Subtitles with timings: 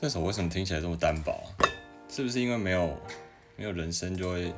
[0.00, 1.50] 这首为什么听起来这么单薄啊？
[2.08, 2.96] 是不是因为没有
[3.56, 4.54] 没有人声就会？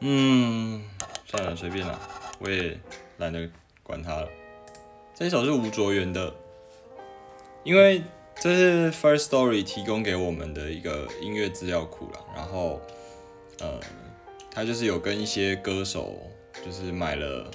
[0.00, 0.82] 嗯，
[1.26, 2.00] 算了，随便了，
[2.38, 2.80] 我也
[3.18, 3.46] 懒得
[3.82, 4.28] 管它了。
[5.14, 6.34] 这首是吴卓源的，
[7.62, 8.02] 因为
[8.40, 12.80] 这是 First Story 提供给我们的一个音乐资料库了，然后，
[14.56, 16.16] 他就是有跟一些歌手
[16.64, 17.50] 就是买了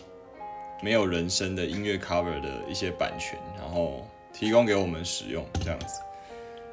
[0.83, 5.99] 没有人声的音乐 cover 的一些版权，然后提供给我们使用这样子。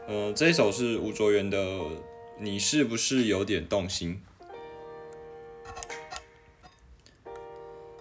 [0.06, 1.56] 呃，这一首是吴卓源的
[2.38, 4.20] 《你是不是有点动心》。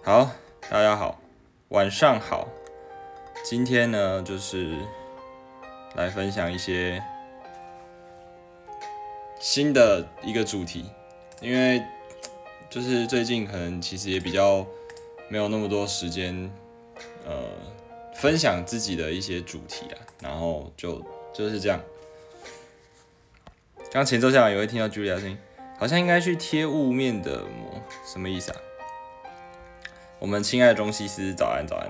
[0.04, 0.30] 好，
[0.68, 1.18] 大家好，
[1.68, 2.46] 晚上好。
[3.42, 4.76] 今天呢，就是
[5.94, 7.02] 来分享一些
[9.40, 10.84] 新的一个主题，
[11.40, 11.82] 因为
[12.70, 14.66] 就是最近可能其实也比较
[15.28, 16.50] 没有那么多时间，
[17.26, 17.34] 呃，
[18.14, 21.02] 分享自己的一些主题啊，然后就
[21.32, 21.80] 就是这样。
[23.90, 25.38] 刚前奏下来也会听到 Julia 声音，
[25.78, 28.56] 好像应该去贴雾面的膜，什么意思啊？
[30.18, 31.88] 我们亲爱的中西斯，早安早安。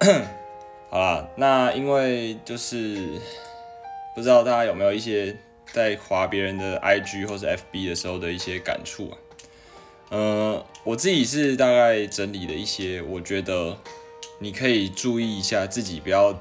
[0.90, 3.20] 好啦，那因为就是
[4.16, 5.36] 不知道大家有没有一些
[5.72, 9.18] 在划别人的 IG 或是 FB 的时候的一些感触啊？
[10.14, 13.76] 呃，我自己是大概整理了一些，我觉得
[14.38, 16.40] 你可以注意一下自己不要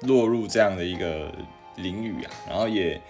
[0.00, 1.32] 落入这样的一个
[1.76, 3.00] 领域啊，然后也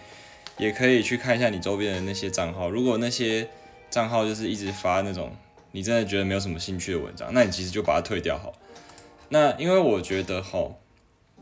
[0.59, 3.49] 也可以去看一下你周边的那些账号，如果那些
[3.89, 5.35] 账号就是一直发那种。
[5.77, 8.53] 你真的觉得没有什么兴趣的文章，那你其实就把它退掉好。
[9.31, 10.79] 那因为我觉得吼，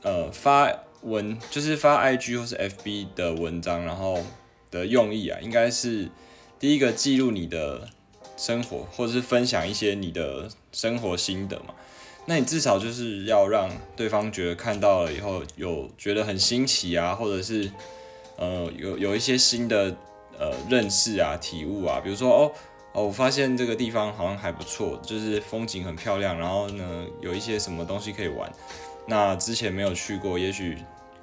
[0.01, 4.25] 呃，发文就是发 IG 或是 FB 的文章，然后
[4.71, 6.09] 的用意啊，应该是
[6.59, 7.91] 第一个记录你的
[8.37, 11.75] 生活，或者是分享一些你的生活心得嘛。
[12.27, 17.71] 那你至少就是要让对方觉得看到了以后有觉得很新奇啊，或者是
[18.37, 19.97] 呃有有一些新的
[20.39, 22.53] 呃认识啊、体悟啊，比如说哦。
[22.95, 28.53] 哦，我发现这个地方好像还不错，就是风景很漂亮，然后呢，有一些什么东西可以玩。
[29.07, 30.77] 那之前没有去过，也许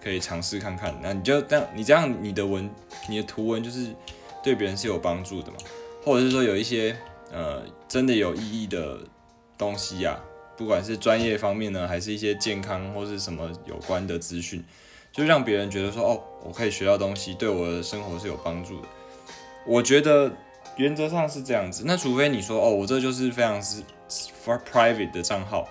[0.03, 0.99] 可以尝试看看。
[0.99, 2.67] 那你就这样，你这样你的文，
[3.07, 3.93] 你的图文就是
[4.41, 5.57] 对别人是有帮助的嘛？
[6.03, 6.95] 或者是说有一些
[7.31, 8.99] 呃真的有意义的
[9.57, 10.19] 东西呀，
[10.57, 14.63] 不管是专业方面呢，还是一些健康或是什么有关的资讯，
[15.11, 18.87] 就让别人觉得说哦，我可以学到东西，对我的生活是有帮助的。
[19.65, 20.31] 我觉得。
[20.77, 23.81] 原则上是这样子，那除非你说哦，我这就是非常是
[24.45, 25.67] for private 的账号，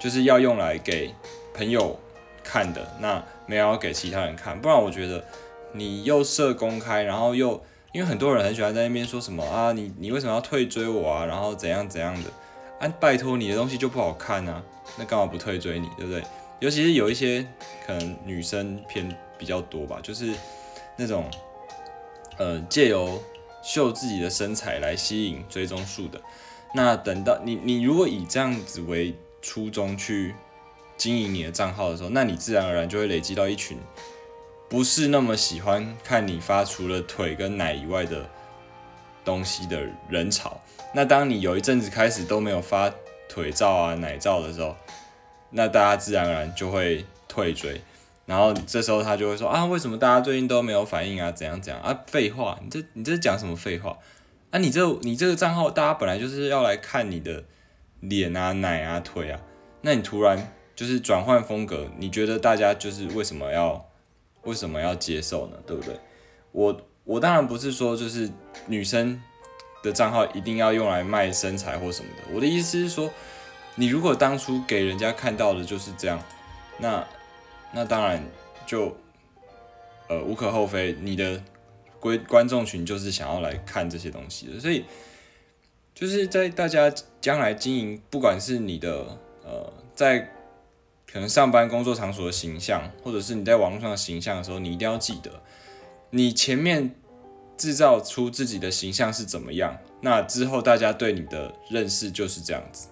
[0.00, 1.12] 就是要用来给
[1.52, 1.98] 朋友
[2.42, 5.22] 看的，那没有要给其他人看，不然我觉得
[5.72, 7.62] 你又设公开，然后又
[7.96, 12.30] 因为很多人很喜欢在那边说什么啊，你你为什么要退追我啊，然后怎样怎样的，
[12.78, 14.62] 啊，拜托你的东西就不好看啊，
[14.98, 16.22] 那干嘛不退追你，对不对？
[16.60, 17.46] 尤其是有一些
[17.86, 19.08] 可能女生偏
[19.38, 20.30] 比较多吧，就是
[20.96, 21.24] 那种
[22.36, 23.18] 呃借由。
[23.62, 26.20] 秀自己的身材来吸引追踪数的，
[26.72, 30.36] 那等到你你如果以这样子为初衷去
[30.96, 33.76] 经营你的账号的时候，那你自然而然就会累积到一群
[34.68, 38.28] 不是那么喜欢看你发除了腿跟奶以外的
[39.24, 40.60] 东西的人潮。
[40.92, 42.92] 那当你有一阵子开始都没有发
[43.28, 44.76] 腿照啊奶照的时候，
[45.50, 47.80] 那大家自然而然就会退追。
[48.24, 51.30] 然后这时候他就会说啊，为什么大家最近都没有反应啊？
[51.30, 52.02] 怎样怎样啊？
[52.08, 53.96] 废话，你这你这讲什么废话？
[54.50, 57.44] 啊，你这你这个账号，大家本来就是要来看你的
[58.00, 59.40] 脸啊、奶啊、腿啊，
[59.82, 63.85] 那你突然就是转换风格，你觉得大家就是为什么要
[64.46, 65.56] 为什么要接受呢？
[65.66, 65.94] 对不对？
[66.52, 68.30] 我我当然不是说就是
[68.66, 69.20] 女生
[69.82, 73.10] 的账号一定要用来卖身材或什么的，我的意思是说，
[73.74, 76.18] 你如果当初给人家看到的就是这样，
[76.78, 77.06] 那。
[77.72, 78.24] 那当然
[78.64, 78.96] 就
[80.08, 81.42] 呃无可厚非，你的
[82.00, 84.84] 观观众群就是想要来看这些东西的，所以
[85.92, 86.90] 就是在大家
[87.20, 90.32] 将来经营，不管是你的呃在
[91.10, 95.30] 可能上班工作场所的形象，或者是你在网络上的形象的时候，你一定要记得，
[96.10, 96.94] 你前面
[97.56, 102.88] 制造出自己的形象是怎么样，那之后大家对你的认识就是这样子。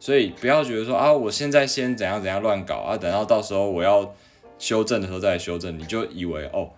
[0.00, 4.14] 所以不要觉得说啊，我现在先怎样怎样乱搞啊，等到到时候我要
[4.58, 6.70] 修正的时候再来修正，你就以为哦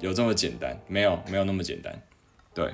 [0.00, 0.76] 有这么简单？
[0.88, 2.02] 没有，没有那么简单。
[2.52, 2.72] 对，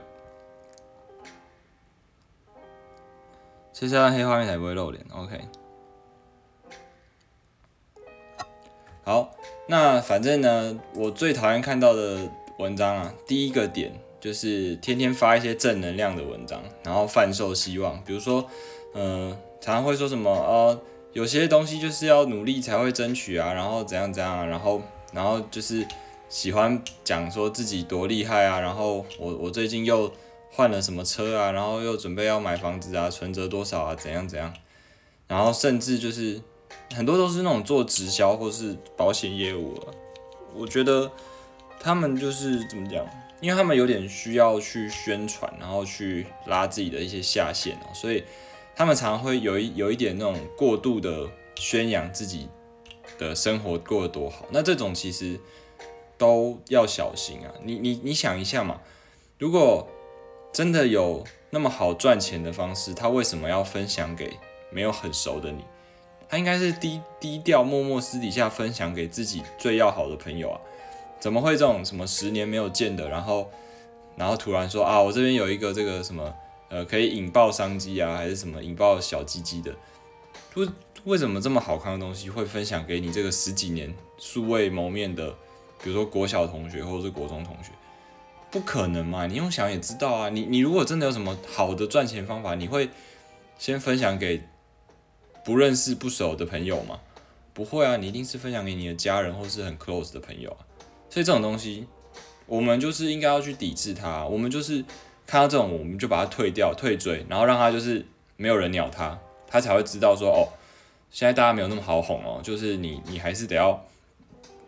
[3.73, 5.05] 其实黑画面才不会露脸。
[5.11, 5.39] OK，
[9.11, 9.29] 好，
[9.67, 18.01] 那反正呢，我最讨厌看到的文章啊，第一个点就是天天发一些正能量的文章，然后贩售希望。
[18.05, 18.49] 比如说，
[18.95, 20.81] 嗯，常常会说什么哦，
[21.13, 24.81] 有些东西就是要努力才会争取啊，然后怎样怎样，啊然后
[25.13, 25.85] 然后就是
[26.29, 30.09] 喜欢讲说自己多厉害啊，然后我我最近又
[30.53, 34.55] 换了什么车啊，然后又准备要买房子啊，存折多少啊，怎样怎样，
[35.27, 36.41] 然后甚至就是
[36.95, 39.95] 很多都是那种做直销或是保险业务啊，
[40.55, 41.11] 我觉得
[41.79, 43.05] 他们就是怎么讲？
[43.41, 48.23] 因为他们有点需要去宣传，然后去拉自己的一些下线哦，所以
[48.77, 51.27] 他们常常会有一有一点那种过度的
[51.57, 52.49] 宣扬自己
[53.19, 54.45] 的生活过得多好。
[54.51, 55.41] 那这种其实
[56.19, 57.55] 都要小心啊！
[57.63, 58.81] 你你你想一下嘛，
[59.39, 59.89] 如果
[60.53, 64.37] 真的有那么好赚钱的方式，他为什么要分享给
[64.71, 65.65] 没有很熟的你？
[66.31, 70.61] 他应该是低低调、默默私底下分享给自己最要好的朋友啊。
[71.19, 73.51] 怎么会这种什么十年没有见的，然后
[74.17, 76.33] 然后突然说啊，我这边有一个这个什么
[76.69, 79.75] 呃可以引爆商机啊，还是什么引爆小鸡鸡的？
[80.55, 80.69] 为
[81.05, 85.35] 为什么这么好看的东西会分享给你这个十几年素未谋面的，
[85.83, 87.73] 比如说国小同学或者是国中同学？
[88.51, 89.27] 不可能嘛？
[89.27, 90.29] 你用想也知道啊。
[90.29, 92.89] 你你如果真的有什么好的赚钱方法，你会
[93.59, 94.43] 先分享给
[95.45, 97.01] 不认识不熟的朋友吗？
[97.53, 100.65] 不会啊，你一定是分享给你的家人或是很 close 的朋友啊。
[101.09, 101.87] 所以这种东西，
[102.47, 104.25] 我们就是应该要去抵制它。
[104.25, 104.85] 我们就是
[105.27, 108.07] 看到这种，我们就把它退掉、退追，然后让它就是
[108.37, 110.49] 没有人鸟它，它才会知道说哦，
[111.11, 113.85] 现在大家没有那么好哄哦，就是你你还是得要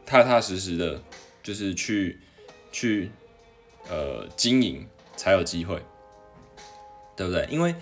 [0.05, 1.01] 踏踏实实的，
[1.43, 2.19] 就是去
[2.73, 3.11] 去
[3.89, 4.87] 呃经营
[5.17, 5.81] 才有机会，
[7.17, 7.47] 对不对？
[7.49, 7.75] 因为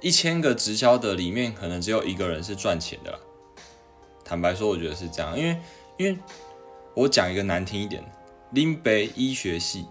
[0.00, 3.18] 一千个直销的里面，可能只有一个人是赚钱的啦。
[4.24, 5.58] 坦白说，我觉得是这样，因为
[5.96, 6.18] 因为。
[6.98, 8.02] 我讲一个难听一点，
[8.52, 9.84] 林北医学系，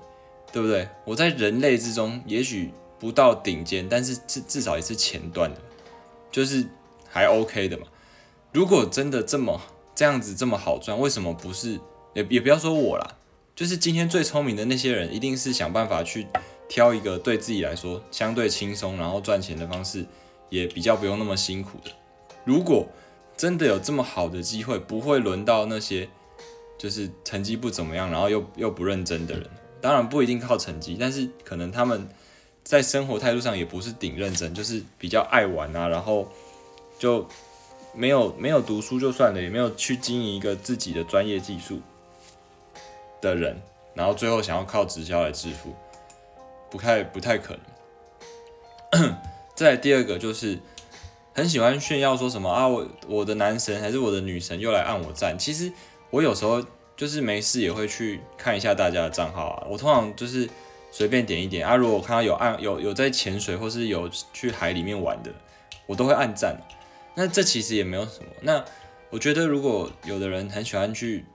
[0.51, 0.89] 对不对？
[1.05, 5.61] 我在人类之中，也许不到顶尖，但是至至少也是前段的，
[6.31, 6.67] 就是
[7.07, 7.85] 还 OK 的嘛。
[8.51, 9.61] 如果真的这么
[9.93, 11.79] 这样子这么好赚，为什么不是？
[12.15, 13.17] 也也不要说我啦，
[13.55, 16.25] 就是今天最聪明的那些人，一定是想办法去
[16.67, 20.05] 挑一个对自己来说相对轻松，然后赚钱的方式，
[20.49, 21.91] 也比较不用那么辛苦的。
[22.43, 22.87] 如果
[23.37, 26.09] 真的有这么好的机会，不会轮到那些。
[26.77, 32.05] 就是成绩不怎么样，然后又又不认真的人，当然不一定靠成绩，但是可能他们
[32.65, 36.27] 在生活态度上也不是顶认真，就是比较爱玩啊，然后
[36.99, 37.25] 就
[37.93, 41.79] 没有没有读书就算了，也没有去经营一个自己的专业技术
[43.21, 43.57] 的人，
[43.93, 45.73] 然后最后想要靠直销来致富，
[46.69, 47.57] 不太不太可
[48.91, 49.15] 能。
[49.55, 50.59] 再第二个就是
[51.33, 55.71] 很喜欢炫耀说什么啊，我我的男神还是我的女神又来按我赞，其实。
[56.11, 56.63] 我有时候
[56.95, 59.67] 就是没事也会去看一下大家的账号啊。
[59.69, 60.47] 我通常就是
[60.91, 61.75] 随便点一点啊。
[61.75, 65.33] 如果我看到有按有有在潜水或是有去海里面玩的，
[65.87, 66.55] 我都会按赞。
[67.15, 68.27] 那这其实也没有什么。
[68.41, 68.63] 那
[69.09, 71.25] 我觉得如果有的人很喜欢去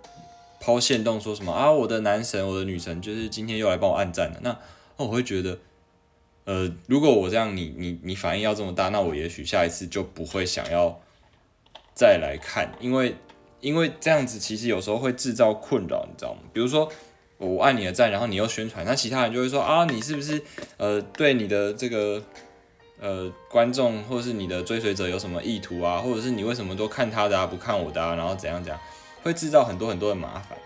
[0.61, 4.39] 抛线动说什么啊，我的男神我的女神就是今天又来帮我按赞了。
[4.41, 4.57] 那
[5.05, 5.59] 我会觉得，
[6.45, 11.01] 呃，如果我这样你你你反应要这么大，那我也许下一次就不会想要
[11.95, 13.17] 再来看，因为。
[13.63, 16.41] 因为这样子其实有时候会制造困扰，你知道吗？
[16.51, 16.91] 比如说
[17.37, 20.43] 我按你的赞，然后你又宣传，那其他人就会说啊，你是不是
[20.79, 22.23] 呃对你的这个
[22.99, 25.99] 呃观众或者是你的追随者有什么意图啊？
[25.99, 28.15] 或者是你为什么都看他的啊，不看我的啊？
[28.15, 28.81] 然后怎样怎样，
[29.23, 30.57] 会制造很多很多的麻烦。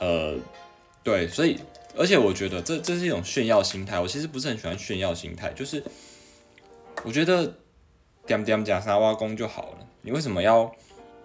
[0.00, 0.34] 呃，
[1.04, 1.60] 对，所以
[1.96, 5.82] 而且我觉得这这是一种炫耀心态，我其实不是很喜欢炫耀心态，就是
[7.04, 7.54] 我觉得
[8.26, 10.72] 点点讲沙挖工就好了，你为什么要？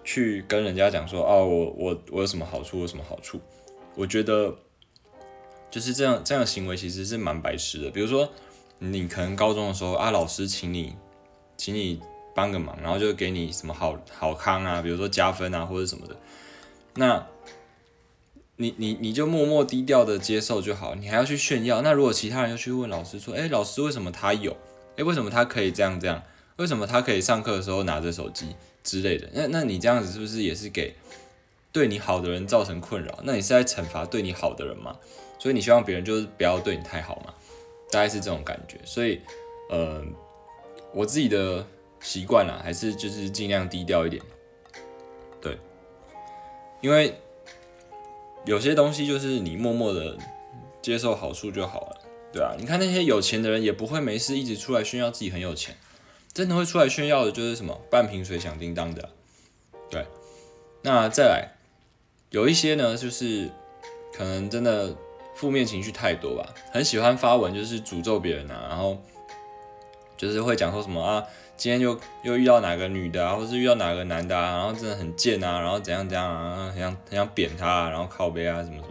[0.06, 3.40] 去跟人家讲说哦，我我我有什么好处，我有什么好处？
[3.96, 4.54] 我觉得
[5.72, 7.90] 就是这样，这样的行为其实是蛮白痴的。
[7.90, 8.30] 比如说，
[8.80, 10.94] 你可能高中的时候啊，老师请你，
[11.56, 12.02] 请你
[12.36, 16.18] 帮个忙，然后就给你什么好好康啊，比如说加分啊或者什么的。
[16.96, 17.26] 那
[18.58, 21.82] 你你你就默默低调的接受就好，你还要去炫耀。
[21.82, 24.56] 那如果其他人又去问老师说，哎，老师为什么他有？
[24.98, 26.24] 哎，为什么他可以这样这样？
[26.58, 28.56] 为什么他可以上课的时候拿着手机？
[28.84, 30.94] 之类的，那那你这样子是不是也是给
[31.72, 33.18] 对你好的人造成困扰？
[33.24, 35.00] 那你是在惩罚对你好的人吗？
[35.40, 37.34] 所以你希望别人就是不要对你太好嘛？
[37.90, 38.78] 大概是这种感觉。
[38.84, 39.22] 所以，
[39.70, 40.04] 呃，
[40.94, 41.66] 我自己的
[42.02, 44.22] 习惯啦，还是就是尽量低调一点。
[45.42, 45.58] 对，
[46.82, 47.18] 因为
[48.46, 50.18] 有些东西就是你默默的
[50.82, 51.98] 接受好处就好了，
[52.32, 55.76] 对啊，你看那些有钱的人也不会没事一直出来炫耀自己很有钱。
[56.34, 59.08] 真的会出来炫耀的，就是什么半瓶水响叮当的，
[59.92, 60.04] 对。
[60.82, 61.54] 那再来，
[62.32, 63.52] 有一些呢，就是
[64.12, 64.96] 可能真的
[65.36, 69.00] 负面情绪太多吧，很喜欢发文就是诅咒别人啊，然后
[70.18, 71.24] 就是会讲说什么啊，
[71.56, 78.88] 今天又又遇到哪个女的啊，或是遇到哪个男的啊，然后真的很贱啊，然后怎样怎样啊，很想很想扁他，啊，然后靠背啊什么什么。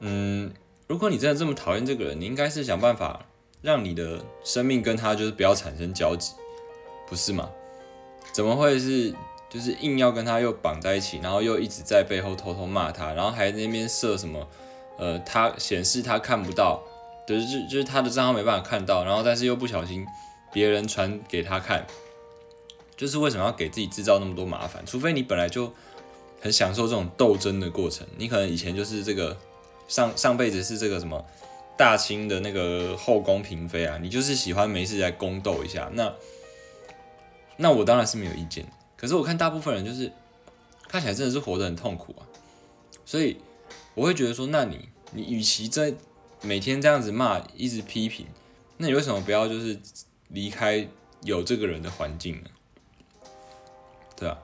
[0.00, 0.52] 嗯，
[0.86, 3.26] 如果你真的这么讨厌这个人，你应该是想办法
[3.62, 6.32] 让你的生命跟他就是不要产生交集，
[7.08, 7.50] 不是吗？
[8.32, 9.12] 怎么会是
[9.48, 14.46] 就是硬要跟他又绑在一起，然后又一直在背后偷偷骂他，然后还那边设什么？
[14.98, 16.82] 呃，他显示他看不到，
[17.26, 20.06] 就是就就是他的账号没办法看到，然后但是又不小心
[20.52, 21.86] 别人传给他看，
[22.96, 24.84] 就是为什么要给自己制造那么多麻烦？
[24.86, 25.72] 除非你本来就
[26.40, 29.36] 很享受这种斗争的过程，你可能以前就是这个
[29.88, 31.24] 上上辈子是这个什么
[31.76, 36.12] 大清的那个后宫嫔妃啊，你就是喜欢没事来宫斗一下，那
[37.56, 38.66] 那我当然是没有意见，
[38.96, 40.12] 可是我看大部分人就是
[40.88, 42.26] 看起来真的是活得很痛苦啊，
[43.04, 43.36] 所以。
[43.96, 45.92] 我会觉得说，那你你与其在
[46.42, 48.24] 每天这样子骂，一直批评，
[48.76, 49.78] 那你为什么不要就是
[50.30, 50.88] 离开
[51.22, 52.50] 有这个人的环境呢？
[54.16, 54.38] 对啊，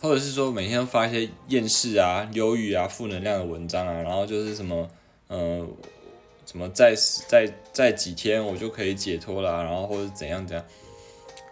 [0.00, 4.90] 或者是说每天发一些厌世啊、忧郁啊、负能量的文章啊，然后就是什么，
[5.28, 5.66] 呃，
[6.46, 6.94] 什么再
[7.28, 10.64] 再再几天我就可以解脱了，然后或者怎样怎样。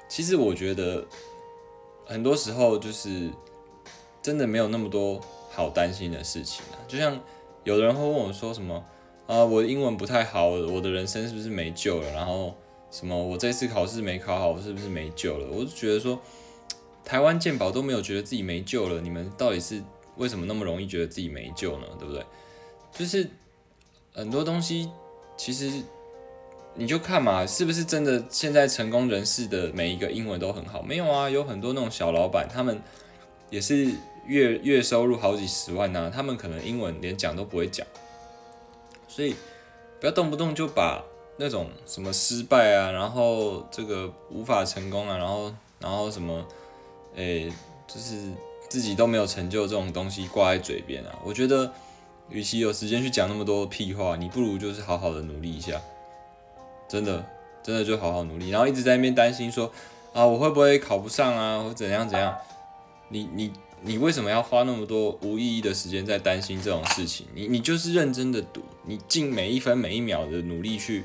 [0.08, 1.06] 其实我觉得
[2.06, 3.30] 很多时候就是
[4.22, 5.20] 真的没有那么多。
[5.50, 7.20] 好担心的事情啊，就像
[7.64, 8.84] 有的人会问我说什么
[9.26, 12.08] 啊，我的英文不太好，我的人生是不是没救了？
[12.12, 12.54] 然后
[12.90, 15.46] 什么我这次考试没考好，是不是没救了？
[15.50, 16.20] 我就觉得说，
[17.04, 19.82] 台湾健保都没有觉得自己没救了，你们到底是
[20.16, 21.86] 为什么那么容易觉得自己没救呢？
[21.98, 22.24] 对不对？
[22.92, 23.28] 就是
[24.14, 24.90] 很多东西
[25.36, 25.70] 其实
[26.74, 30.82] 你就看嘛，是不是真的现在成功人士的每一个英文都很好？
[30.82, 32.80] 没有啊，有很多那种小老板，他们
[33.50, 33.92] 也是。
[34.26, 37.86] 月月收入好几十万呐，他们可能英文连讲都不会讲，
[39.08, 39.34] 所以
[39.98, 41.02] 不要动不动就把
[41.38, 46.44] 那种什么失败啊，然后这个无法成功啊，然后然后什么，
[47.14, 47.50] 诶，
[47.86, 48.16] 就是
[48.68, 51.18] 自己都没有成就这种东西挂在嘴边啊。
[51.24, 51.72] 我觉得，
[52.28, 55.80] 与其有时间去讲那么多屁话，你不如就是好好的努力一下，
[56.88, 57.24] 真的
[57.62, 59.70] 真的就好好努力，然后一直在那边担心说
[60.12, 62.36] 啊我会不会考不上啊，或怎样怎样，
[63.08, 63.52] 你你。
[63.80, 67.28] 你为什么要花那么多无意义的时间在担心这种事情？
[67.32, 71.04] 你你就是认真的读，你尽每一分每一秒的努力去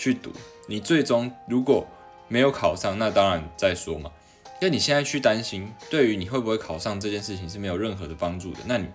[0.00, 0.32] 去读，
[0.66, 1.86] 你最终如果
[2.26, 4.10] 没有考上，那当然再说嘛。
[4.62, 8.60] 因为你现在去担心，对于你会不会考上这件事情是没有任何的帮助的。
[8.66, 8.86] 那你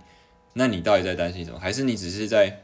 [0.54, 1.60] 那你到底在担心什么？
[1.60, 2.64] 还是你只是在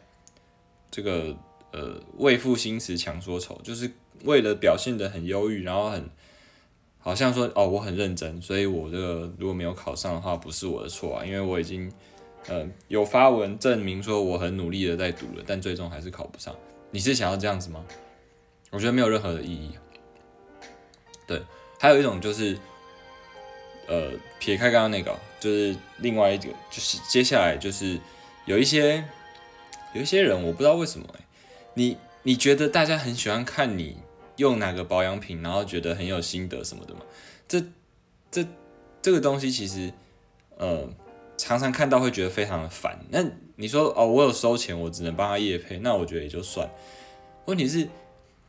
[0.90, 1.38] 这个
[1.72, 3.92] 呃为赋新词强说愁，就是
[4.24, 6.10] 为了表现的很忧郁，然后很。
[7.04, 11.92] 好像说哦，我很认真，所以我这个如果没有考上的话，不是我的错啊，因为我已经
[12.48, 16.56] 呃有发文证明说我很努力的在读了，但最终还是考不上。
[16.92, 17.84] 你是想要这样子吗？
[18.72, 19.78] 我觉得没有任何的意义。
[21.28, 21.40] 对，
[21.80, 22.58] 还有一种就是
[23.88, 28.00] 呃撇开刚刚那个，就是另外一个，就是接下来就是
[28.46, 29.04] 有一些
[29.94, 31.26] 有一些人，我不知道为什么哎，
[31.76, 33.98] 你你觉得大家很喜欢看你。
[34.38, 37.02] 用哪个保养品，然后觉得很有心得什么的嘛？
[37.48, 37.64] 这、
[38.32, 38.44] 这、
[39.00, 39.94] 这个东西其实，
[40.58, 40.90] 呃，
[41.38, 42.98] 常常看到会觉得非常的烦。
[43.10, 43.24] 那
[43.56, 46.68] 你说哦，我有收钱，我只能帮他夜配，那我觉得也就算。
[47.46, 47.88] 问题是，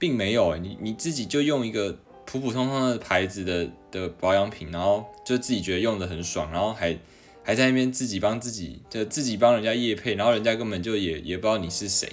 [0.02, 6.98] 并没有你你自己就用一个普普通通的牌子的的保养品，然后就自己觉得用的很爽，然后还
[7.44, 12.08] 还在那边自己帮自己，就自己帮人家夜配，然后人家根本就也也不知道你是谁，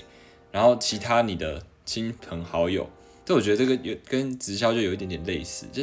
[0.52, 2.88] 然后其他你的亲朋好友。
[3.26, 5.82] 这我觉得这个有跟直销就有一点点类似，就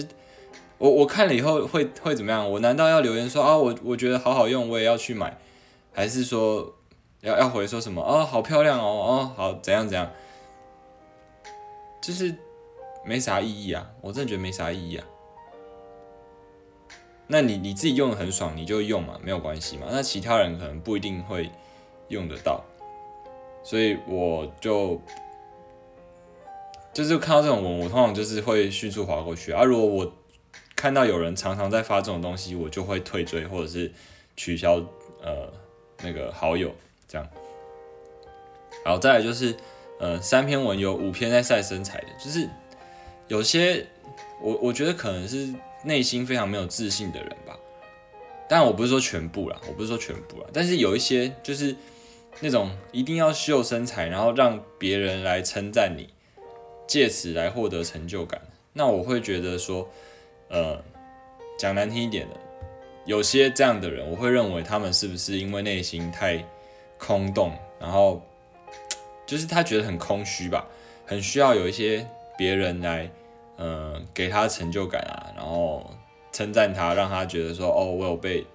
[0.78, 2.48] 我我看了以后会会怎么样？
[2.48, 5.36] 我难道要留言说啊，我我觉得好好用，我也要去买，
[5.92, 6.72] 还是说
[7.22, 10.08] 要要回说什么哦，好漂亮哦，哦好怎样怎样？
[12.06, 12.32] 就是
[13.04, 15.04] 没啥意义啊，我真的觉得没啥意义啊。
[17.26, 19.88] 那你你自己用的很爽，你就用嘛，没有关系嘛。
[19.90, 21.50] 那其他人可能不一定会
[22.06, 22.62] 用得到，
[23.64, 25.00] 所以我就。
[26.92, 29.64] 就是看到这种文，我通常就是会迅速划过去啊。
[29.64, 30.12] 如果我
[30.76, 33.92] 看到有人常常在发这种东西，我就会退追或者是
[34.36, 34.76] 取消
[35.22, 35.52] 呃
[36.02, 36.72] 那个好友
[37.08, 37.28] 这样。
[38.84, 39.54] 然后再来就是
[39.98, 42.48] 呃三篇文有五篇在晒身材的，就是
[43.28, 43.86] 有些
[44.40, 45.52] 我我觉得可能是
[45.84, 47.56] 内心非常没有自信的人吧。
[48.48, 51.74] 但我不是说全部啦，我不是说全部啦，但是有一些就是
[52.40, 56.08] 那种一定要秀身材，然后让别人来称赞你。
[56.88, 58.40] 借此来获得成就感，
[58.72, 59.88] 那我会觉得说，
[60.48, 60.80] 呃，
[61.58, 62.36] 讲难听一点的，
[63.04, 66.46] 有些这样的人，我会认为他们是不是因为内心太
[66.96, 67.50] 空洞，
[67.80, 68.22] 然后
[69.26, 70.66] 就是他觉得很空虚吧，
[71.04, 73.10] 很需要有一些别人来，
[73.56, 75.90] 呃，给他成就感啊，然后
[76.32, 78.46] 称赞他，让他觉得说，哦，我有被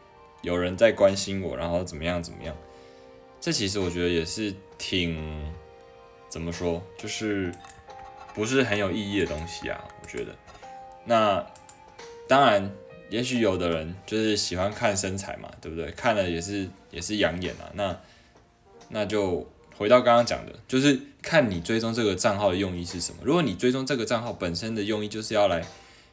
[0.42, 2.56] 有人在关心我，然后怎么样怎么样。
[3.40, 5.52] 这其实我觉得也是挺
[6.30, 7.52] 怎么说，就是
[8.34, 9.84] 不是很有意义的东西啊。
[10.02, 10.36] 我觉得，
[11.06, 11.46] 那
[12.28, 12.72] 当然，
[13.10, 15.92] 也许有的人就是喜欢看身材嘛，对不对？
[15.92, 17.70] 看了也是也是养眼啊。
[17.74, 18.00] 那
[18.90, 19.46] 那就
[19.82, 23.18] 回到刚刚讲的，就是看你追踪这个账号的用意是什么。
[23.24, 25.66] 如果你追踪这个账号本身的用意就是要来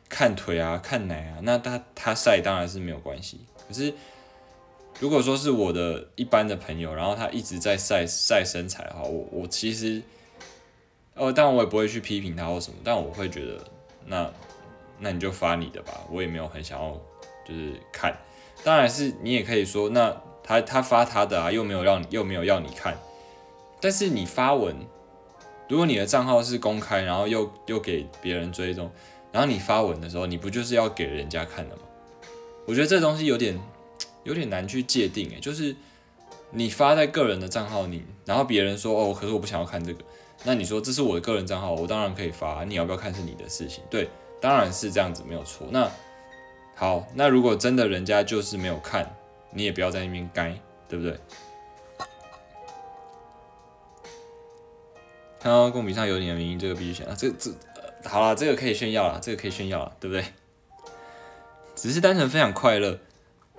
[0.09, 3.41] 看腿啊、看奶啊，那他他晒当然是没有关系。
[3.69, 3.93] 可是
[4.99, 10.01] 如果说是我的一般的朋友，然后他一直在晒晒身材的话，我我其实，
[11.15, 13.63] 哦，当然我也不会去批评他或什么，但我会觉得，
[14.07, 14.33] 那
[14.99, 16.99] 那你就发你的吧，我也没有很想要
[17.47, 18.17] 就是看。
[18.65, 22.97] 当然是你也可以说，那他他发他的啊，又没有让又没有要你看。
[23.81, 24.75] 但是你发文，
[25.69, 28.91] 如果你的账号是公开，然后又又给别人追踪，
[29.33, 31.83] 然后你发文的时候，你不就是要给人家看的吗？
[32.67, 33.59] 我觉得这东西有点。
[34.25, 35.75] 有点难去界定诶，就是
[36.51, 40.05] 你发在个人的账号，你然后别人说哦，可是我不想要看这个，
[40.45, 45.67] 那你说这是我的个人账号，我当然可以发，你要不要看是你的事情，对，当然是这样子没有错。
[45.71, 45.91] 那
[46.75, 49.17] 好，那如果真的人家就是没有看，
[49.51, 50.55] 你也不要在那边该，
[50.87, 51.19] 对不对？
[55.41, 57.51] 看到公屏上有你的名义，这个必须选啊，这这
[58.05, 60.25] 好了，这个可以炫耀了，这个可以炫耀了，对不对？
[61.75, 62.99] 只是单纯分享快乐。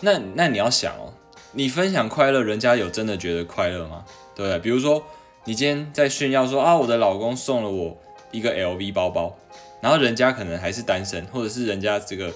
[0.02, 1.14] 那那你要想哦，
[1.54, 4.06] 你分享快乐，人家有真的觉得快乐吗？
[4.36, 4.60] 对不对？
[4.60, 5.04] 比如说
[5.46, 7.98] 你今天在炫耀说啊，我的老公送了我
[8.32, 9.38] 一个 LV 包包，
[9.82, 12.34] 然后人家可能还是单身，或者是人家这个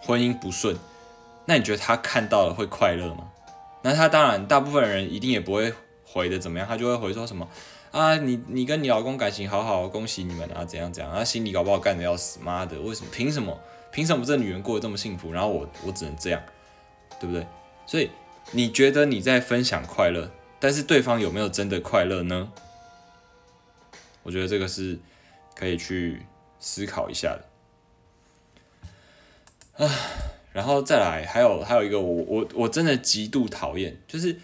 [0.00, 0.76] 婚姻不顺，
[1.46, 3.30] 那你觉得他看到了会快乐吗？
[3.82, 5.72] 那他当然，大部分人一定也不会
[6.04, 7.48] 回的怎么样，他就会回说什么
[7.90, 13.10] 啊，你你跟你老公感情好好，恭喜你们啊，怎样怎样，他心里搞不好干的要死，妈的，为什么？
[13.10, 13.58] 凭什么？
[13.90, 16.40] 凭什么这女人过得这么幸福，然后我我只能这样？
[17.18, 17.44] 对不对？
[17.86, 18.08] 所以
[18.52, 22.52] 你觉得你在分享快乐，但是对方有没有真的快乐呢？
[24.22, 24.98] 我觉得这个是
[25.56, 26.22] 可以去
[26.60, 27.36] 思考一下
[29.76, 29.84] 的。
[29.84, 29.90] 啊，
[30.52, 34.38] 然后再来，还有还有一个，我我我真的极度讨厌，就是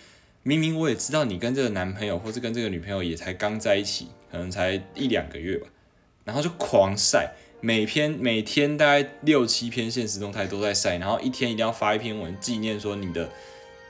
[0.47, 5.67] 明明我也知道你跟这个男朋友或是跟这个女朋友也才刚在一起，可能才一两个月吧，
[6.23, 7.33] 然后就狂晒。
[7.61, 13.29] 每篇每天大概六七篇现实动态都在晒，然后一天一定要发一篇文纪念说你的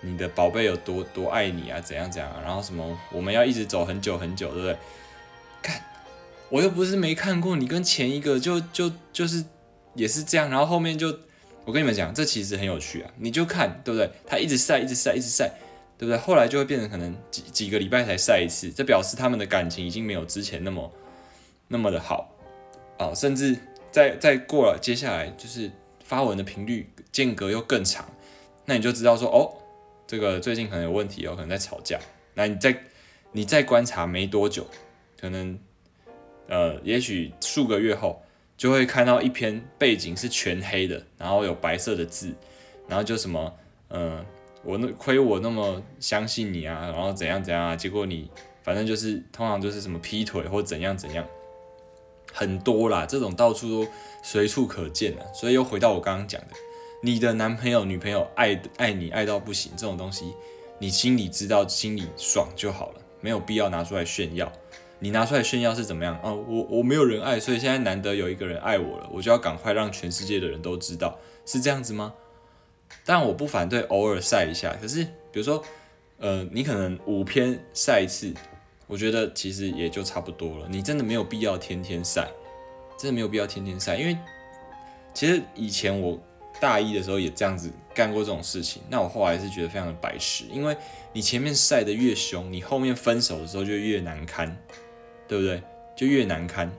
[0.01, 4.77] 你的宝贝有多多爱你啊，怎样怎样，然后什么我们要一直走很久很久，对不对？
[5.61, 5.85] 看
[6.49, 9.45] 我又不是没看过，你跟前一个就就就是
[9.93, 11.09] 也是这样，然后后面就
[11.67, 14.09] 我跟你们讲，这其实很有趣啊，你就看对不对？
[14.27, 15.51] 他一直晒一直晒一直晒，
[15.99, 16.17] 对不对？
[16.17, 20.93] 后来就会变成可能几几个礼拜才晒一次，这表示他们的感情已经没有之前那么
[21.69, 22.33] 那么的好。
[22.99, 23.55] 啊，甚至
[23.91, 25.71] 再再过了，接下来就是
[26.03, 28.11] 发文的频率间隔又更长，
[28.65, 29.53] 那你就知道说，哦，
[30.07, 32.01] 这个最近可能有问题哦，可能在吵架。
[32.33, 32.75] 那你再
[33.33, 34.67] 你再观察没多久，
[35.21, 35.59] 可能
[36.49, 38.23] 呃，也许数个月后，
[38.57, 42.35] 就会看到一篇背景是全黑的，然后有白色的字，
[42.89, 43.55] 然后就什么，
[43.91, 44.25] 嗯，
[44.67, 48.31] 我那亏我那么相信你啊，然后怎样怎样啊，结果你
[48.63, 51.25] 反正就是通常就是什么劈腿或怎样怎样。
[52.33, 53.91] 很多啦，这种到处都
[54.23, 56.49] 随处可见啊，所以又回到我刚刚讲的，
[57.03, 60.35] 你的男朋友、女朋友爱爱你爱到不行，这种东西
[60.79, 64.53] 你心里知道，心里爽就好了，没有必要拿出来炫耀。
[64.99, 66.19] 你拿出来炫耀是怎么样？
[66.23, 72.13] 哦，我我没有人爱，所以现在难得有一个人爱我了，我就要赶快让全世界的人都知道，是这样子吗？
[73.07, 75.65] 但我不反对偶尔晒一下，可是比如说，
[76.19, 78.35] 呃，你可能五篇晒一次。
[78.89, 82.29] 我觉得其实也就差不多了，你真的没有必要天天晒，
[82.97, 84.17] 真的没有必要天天晒，因为
[85.13, 86.17] 其实以前我
[86.61, 90.77] 大一的时候也这样子干过这种事情，那我后来是觉得非常的白痴，因为
[91.13, 94.57] 你前面晒的越凶，你后面分手的时候就越难堪，
[95.27, 95.61] 对不对？
[95.97, 96.71] 就越难堪，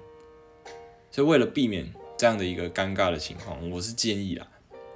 [1.11, 4.47] 所以为了避免这样的一个尴尬的情况，我是建议啊，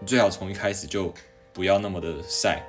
[0.02, 1.14] 你最好从一开始就
[1.54, 2.62] 不要那么的晒，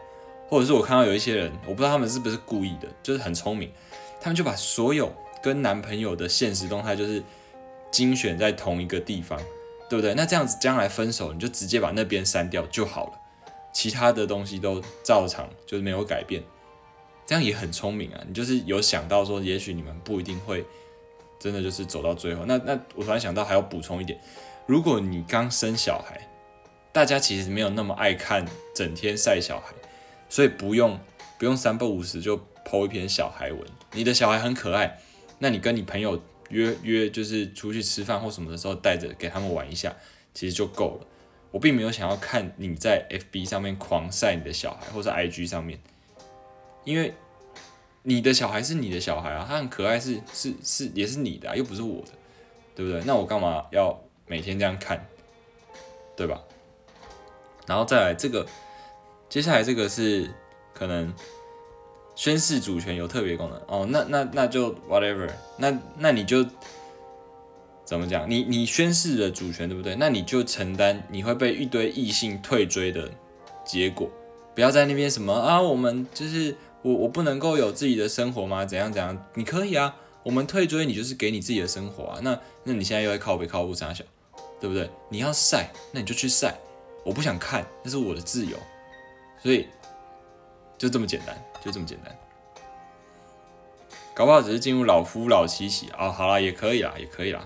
[0.48, 3.72] 或者是我看到有一些人，我不知道他们是不是故意的，就是很聪明。
[4.20, 7.20] 他们就把所有跟男朋友的现实动态，就是
[7.90, 9.36] 精选在同一个地方，
[9.88, 10.14] 对不对？
[10.14, 13.12] 那这样子将来分手，你就直接把那边删掉就好了，
[13.72, 16.42] 其他的东西都照常，就是没有改变，
[17.26, 18.20] 这样也很聪明啊。
[18.28, 20.64] 你就是有想到说，也许你们不一定会
[21.40, 22.44] 真的就是走到最后。
[22.44, 24.20] 那那我突然想到还要补充一点，
[24.66, 26.20] 如果你刚生小孩，
[26.92, 29.74] 大家其实没有那么爱看整天晒小孩，
[30.28, 30.98] 所以不用
[31.38, 32.40] 不用三不五时就。
[32.64, 33.60] 剖一篇小孩文，
[33.92, 35.00] 你的小孩很可爱，
[35.40, 39.92] 那你跟你朋友约约就是出去吃饭或什么的时候带着给他们玩一下，
[40.32, 41.06] 其实就够了。
[41.50, 45.80] 我并没有想要看你在 FB 上面狂晒你的小孩，或者 IG 上面，
[46.84, 47.12] 因为
[48.04, 52.12] 你的小孩是你的小孩啊，他很可爱，是是是也是你的啊，又不是我的，
[52.76, 53.02] 对不对？
[53.04, 55.04] 那我干嘛要每天这样看，
[56.16, 56.40] 对吧？
[57.66, 58.46] 然后再来这个，
[59.28, 60.30] 接下来这个是
[60.74, 61.12] 可能
[62.14, 66.44] 宣誓主权有特别功能哦，那那那就 whatever，那那你就。
[67.84, 68.30] 怎么讲？
[68.30, 69.94] 你你宣誓了主权，对不对？
[69.96, 73.10] 那你就承担你会被一堆异性退追的
[73.66, 74.08] 结果。
[74.54, 78.64] 不要在那边什么啊，我们就是我我不能够有自己的生活吗？
[78.64, 79.26] 怎样怎样？
[79.34, 82.20] 你可以啊，我们退追你就是给你自己的生活啊。
[82.22, 84.02] 那那你现在又在靠北靠不傻小，
[84.58, 84.88] 对不对？
[85.10, 86.58] 你要晒，那你就去晒。
[87.04, 88.56] 我不想看，那是我的自由。
[89.42, 89.68] 所以
[90.78, 92.16] 就这么简单，就这么简单。
[94.14, 96.10] 搞不好只是进入老夫老妻期啊。
[96.10, 97.44] 好了，也可以啦，也可以啦。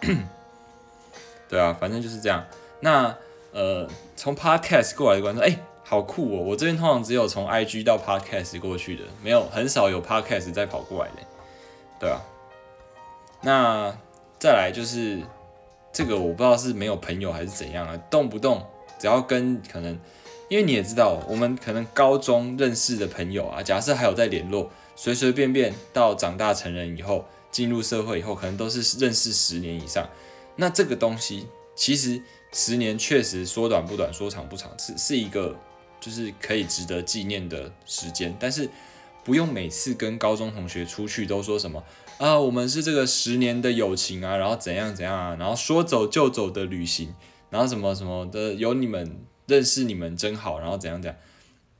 [1.48, 2.46] 对啊，反正就是这样。
[2.80, 3.14] 那
[3.52, 6.42] 呃，从 Podcast 过来的观众，哎，好酷哦！
[6.42, 11.16] 我这边通常只有从 IG 到 Podcast 过去的，没有很少有 Podcast 再跑过来的。
[11.98, 12.22] 对啊。
[13.42, 13.94] 那
[14.38, 15.20] 再来就是
[15.92, 18.64] 这个，我不知道是没有朋友还是怎样啊，动不动
[18.98, 19.98] 只要跟可能，
[20.48, 27.24] 因为你也知道，我们可能高中认识的朋友啊，假设还有在联络，随随便便到长大成人以后。
[27.52, 30.08] 进入社会以后，可能都是认识十年以上。
[30.54, 32.22] 那这个东西，其实
[32.52, 35.58] 十年确实说短不短，说长不长，是是一个
[36.00, 38.32] 就是可以值得纪念的时间。
[38.38, 38.70] 但是
[39.24, 41.82] 不用每次跟高中同学出去都说什么
[42.20, 47.14] 啊，我们是这个十年的友情啊，然后怎样怎样啊，然后说走就走的旅行，
[47.48, 51.18] 然后什么什么的，有你们认识你们真好，然后怎样怎样，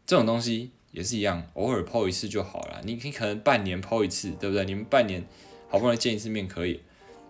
[0.07, 2.81] 这种东西也是一样，偶尔抛一次就好了。
[2.85, 4.65] 你你可能半年抛一次，对不对？
[4.65, 5.27] 你们半年。
[5.73, 6.81] 好不容易见一次面可以，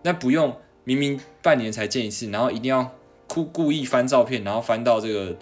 [0.02, 2.90] 那不用明明半年才见一次，然后一定要
[3.26, 5.36] 故故意翻照片，然后翻到这个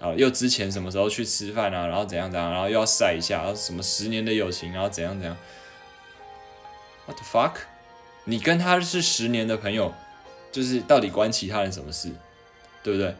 [0.00, 5.36] 啊又之前什么时候去吃饭啊，然后怎样怎样，然后又要晒一下，然后什么十年的友情，然后怎样怎样
[7.10, 7.54] ，what the fuck？
[8.24, 9.92] 你跟他是十年的朋友，
[10.52, 12.10] 就是到底关其他人什么事，
[12.82, 13.14] 对不对？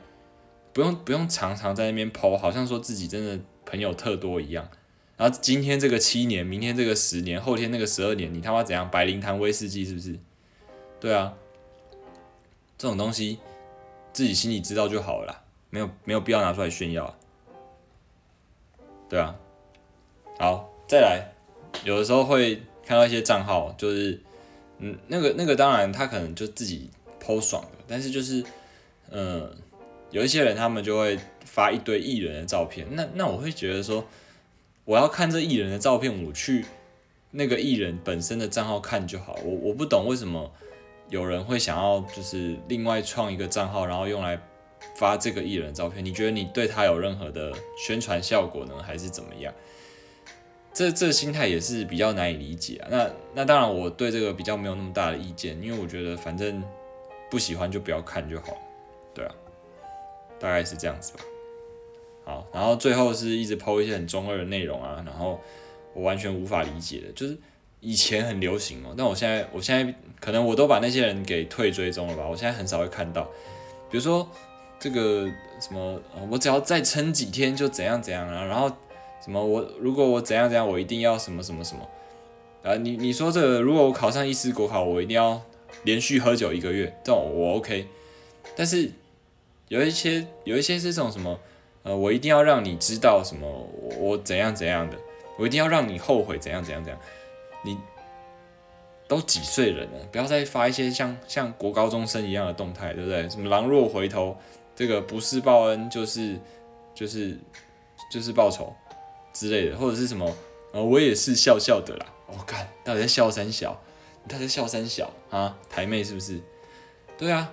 [0.72, 4.68] 不用不用常常在那边抛，好像说自己真的朋友特多一样。
[5.16, 8.88] 然后今天这个七年，明天这个十年，后天那个十二年，你他妈怎样？
[8.88, 10.18] 白灵堂威士忌是不是？
[11.00, 11.34] 对啊，
[12.78, 13.38] 这种东西
[14.12, 17.14] 自己心里知道就好了，没有没有必要拿出来炫耀啊。
[19.08, 19.34] 对啊，
[20.38, 21.32] 好，再来，
[21.84, 24.18] 有的时候会看到一些账号，就是
[24.78, 26.90] 嗯，那个那个当然他可能就自己
[27.24, 28.42] 剖爽的，但是就是
[29.12, 29.48] 嗯，
[30.10, 34.04] 有一些人他们就会发一堆艺人的照片，那那我会觉得说。
[34.86, 36.64] 我要看这艺人的照片，我去
[37.30, 39.38] 那个艺人本身的账号看就好。
[39.44, 40.50] 我我不懂为什么
[41.10, 44.36] 有人会想要就是另外创一个账号，然后用来
[44.96, 46.04] 发这个艺人的照片。
[46.04, 49.54] 你觉得你对他有任何的宣传效果呢，还是怎么样？
[50.72, 52.88] 这这心态也是比较难以理解啊。
[52.90, 56.62] 那那当然，我对这个比较没有那么大的意见，因为我觉得反正
[57.30, 58.56] 不喜欢就不要看就好。
[59.12, 59.34] 对啊，
[60.38, 61.20] 大概是这样子吧。
[62.24, 65.40] 好，然后最后是一直抛一些很中二的内容啊，然后
[65.94, 67.36] 我完全无法理解的，就是
[67.80, 73.24] 以前很流行哦，但我现在我现在可能我都把那些人给退追踪了吧，我现在很少会看到，
[73.90, 74.28] 比如说
[74.78, 75.26] 这个
[75.60, 78.70] 什么，我只要再撑几天就怎样怎样啊，然后
[79.24, 81.88] 什么我如果我怎样怎样，我一定要什么什么什么，
[82.62, 85.40] 啊你你说这个如果我考上医师国考，我一定要
[85.84, 87.86] 连续喝酒一个月，这种我 OK，
[88.56, 88.90] 但是
[89.68, 91.38] 有一些有一些是这种什么。
[91.82, 93.48] 呃，我一定要让你知道什么，
[93.98, 94.98] 我怎样怎样的，
[95.38, 97.00] 我一定要让你后悔怎样怎样怎样。
[97.64, 97.78] 你
[99.08, 103.26] 都几岁人了，不要再发一些像像国高中生一样的动态，对不对？
[103.30, 104.36] 什么狼若回头，
[104.76, 106.38] 这个不是报恩就是
[106.94, 107.38] 就是
[108.12, 108.70] 就是报仇
[109.32, 110.36] 之类的，或者是什么，
[110.72, 112.06] 呃，我也是笑笑的啦。
[112.26, 113.80] 我看到底在笑三小，
[114.24, 115.58] 你在笑三小啊？
[115.68, 116.40] 台妹是不是？
[117.18, 117.52] 对啊，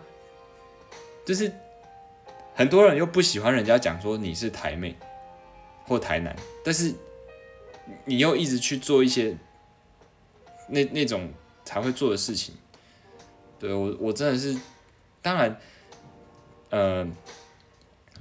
[1.26, 1.52] 就是。
[2.56, 4.96] 很多人又不喜欢人家讲说你是台妹
[5.86, 6.36] 或台南，
[6.66, 6.92] 但是
[8.04, 9.38] 你又一直去做一些
[10.68, 11.32] 那那种
[11.64, 12.56] 才会做的事情。
[13.60, 14.58] 对我，我真的是，
[15.22, 15.62] 当然，
[16.72, 17.08] 呃，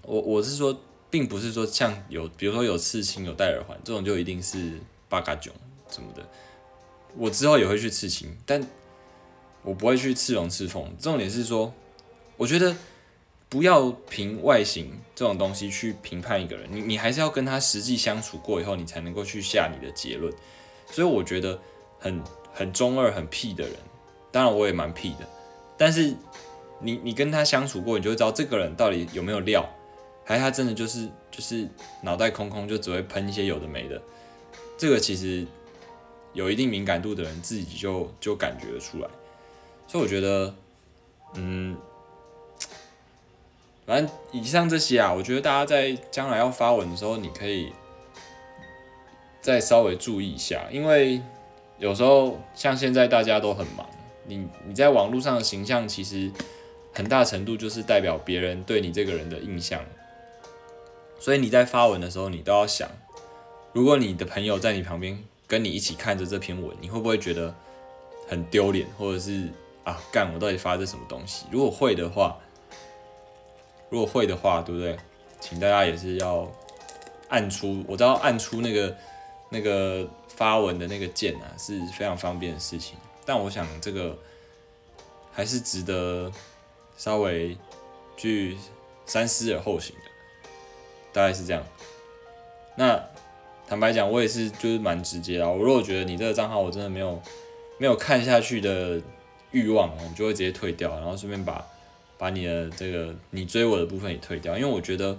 [0.03, 0.79] 我我是说，
[1.11, 5.53] 并不是说像有，比如说有刺青、有戴耳环这种，就一定是八嘎囧
[5.90, 6.23] 什么的。
[7.16, 8.66] 我之后也会去刺青，但
[9.62, 10.97] 我不会去刺龙刺凤。
[10.99, 11.73] 重点是说，
[12.37, 12.77] 我觉得。
[13.49, 20.35] 不要凭外形这种东西去评判一个人，你你还是要跟他实际相处过以后，你才能够去下你的结论。
[20.90, 21.57] 所以我觉得
[22.01, 22.21] 很
[22.53, 23.77] 很中二、很屁的人，
[24.33, 25.29] 当然我也蛮屁的，
[25.79, 26.16] 但是
[26.81, 29.64] 你你跟他相处过，你就会知道这个人到底有没有料，
[30.27, 31.67] 还是他真的就是就是
[32.03, 34.03] 脑袋空空，就只会喷一些有的没的。
[34.77, 35.47] 这个其实
[36.35, 39.09] 有一定敏感度的人自己就就感觉得出来。
[39.87, 40.55] 所以我觉得，
[41.37, 41.75] 嗯。
[43.87, 47.73] 反正以上这些啊，我觉得大家在将来要发文的时候，你可以
[49.41, 51.23] 再稍微注意一下，因为
[51.79, 53.87] 有时候像现在大家都很忙，
[54.27, 56.29] 你你在网络上的形象其实
[56.93, 59.81] 很大程度就是代表别人对你这个人的印象，
[61.19, 62.89] 所以你在发文的时候，你都要想，
[63.73, 67.55] 如果你的朋友在你旁边跟你一起看着这篇文，你会不会觉得
[68.29, 69.49] 很丢脸，或者是
[69.85, 71.47] 啊干我到底发的什么东西？
[71.51, 72.39] 如果会的话。
[73.89, 74.99] 如果会的话，对不对？
[75.39, 76.51] 请大家也是要
[77.29, 78.97] 按出，我知道按出那个
[79.49, 82.99] 那个发文的那个键啊，是非常方便的事情。
[83.25, 84.19] 但我想这个
[85.33, 86.33] 还是值得
[86.97, 87.57] 稍微
[88.17, 88.59] 去
[89.07, 89.95] 三思而后行，
[91.17, 91.65] 大概是这样。
[92.77, 93.03] 那
[93.67, 95.49] 坦白讲，我也是就是蛮直接的。
[95.49, 97.21] 我如果觉得你这个账号我真的没有
[97.79, 99.01] 没有看下去的
[99.51, 101.65] 欲望，我就会直接退掉，然后顺便把。
[102.19, 105.19] 把你的这个你追我的部分也退掉，因为我觉得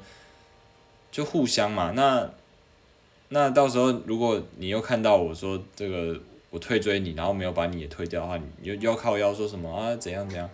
[1.11, 1.91] 就互相嘛。
[1.91, 2.27] 那
[3.29, 9.95] 那到时候如果你又看到我说这个我退追你，然后没有把你也退掉的话，你又要靠要说什么啊？
[9.97, 10.49] 怎样怎样？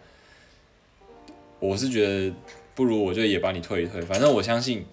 [1.62, 2.34] 我是觉得
[2.76, 4.02] 不如我就也把你退一退。
[4.02, 4.86] 反正我相信，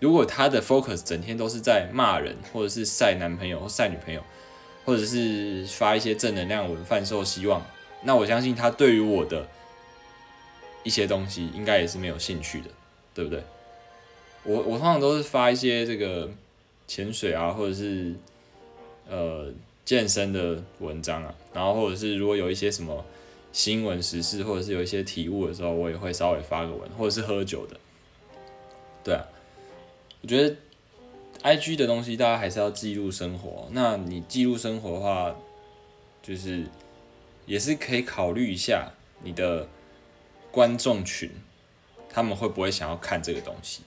[0.00, 4.22] 如果他的 focus 整天都是在骂人，或者是晒男朋友或晒女朋友，
[4.84, 7.64] 或者是发一些正能量文贩售希望，
[8.02, 9.46] 那我相信他对于我的。
[10.86, 12.68] 一些东西应该也是没有兴趣的，
[13.14, 13.42] 对不对？
[14.42, 16.28] 我我通常都是发一些这个
[16.86, 18.12] 潜水啊，或者是
[19.08, 19.50] 呃
[19.82, 23.02] 健身的文章啊，然后或者是如果有一些什么
[23.50, 27.80] 新闻时事，或者是有一些体悟的时候，我也会稍微发个文，或者是喝酒的。
[29.02, 29.24] 对啊，
[30.24, 30.56] 我觉得
[31.42, 33.68] I G 的东西大家还是要记录生活。
[33.70, 35.36] 那你记录生活的话，
[36.20, 36.64] 就是
[37.46, 38.90] 也是可以考虑一下
[39.22, 39.68] 你的。
[40.54, 41.28] 观众群，
[42.08, 43.82] 他们会不会想要看这个东西？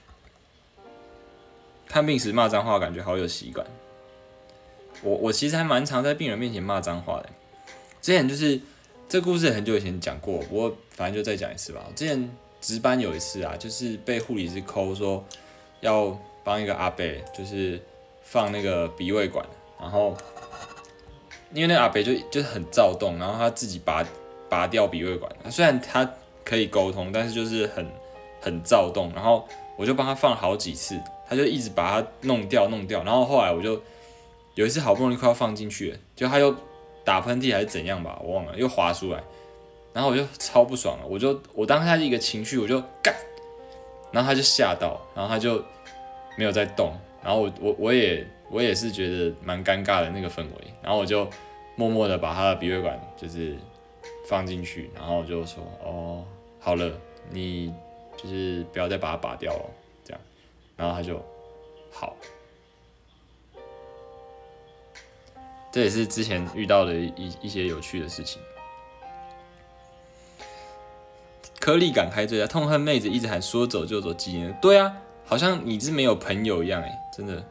[1.86, 3.66] 看病时骂脏话，感觉好有习惯。
[5.02, 7.30] 我我其实还蛮常在病人面前骂脏话的。
[8.02, 8.60] 之前就是
[9.08, 11.82] 这故事很久以前讲过，不过反正就再讲一次吧。
[11.96, 15.24] 之前值班有一次啊，就是被护理师抠说
[15.80, 17.04] 要帮一个阿伯，
[17.36, 17.78] 就是
[18.22, 19.44] 放那个鼻胃管，
[19.78, 20.16] 然后
[21.52, 24.04] 因为那个阿伯就就是很躁动，然后他自己拔
[24.48, 26.10] 拔掉鼻胃管，虽然他。
[26.44, 27.86] 可以沟通，但是就是很
[28.40, 33.78] 很躁动，然后我就帮他放好几次，他就一直把它弄掉弄掉，然后后来我就
[34.54, 36.56] 有一次好不容易快要放进去了，就他又
[37.04, 39.22] 打喷嚏还是怎样吧，我忘了又滑出来，
[39.92, 43.14] 然后我就超不爽了，我就我当下一个情绪我就干，
[44.10, 45.62] 然后他就吓到，然后他就
[46.38, 51.28] 没有再动，然后我我我也我也是觉得蛮尴尬的那个氛围，然后我就
[51.76, 53.56] 默默的把他的鼻胃管就是
[54.26, 56.24] 放进去，然后就说哦。
[56.60, 56.92] 好了，
[57.30, 57.72] 你
[58.16, 59.64] 就是不要再把它拔掉了，
[60.04, 60.20] 这样，
[60.76, 61.24] 然后他就
[61.90, 62.14] 好。
[65.72, 68.42] 这也是之前遇到的一一些有趣的事情。
[71.60, 74.94] 颗粒感开最大，痛恨妹子一直喊说走就走几年，对啊，
[75.28, 77.44] 好像你是没有朋友一样哎，真的。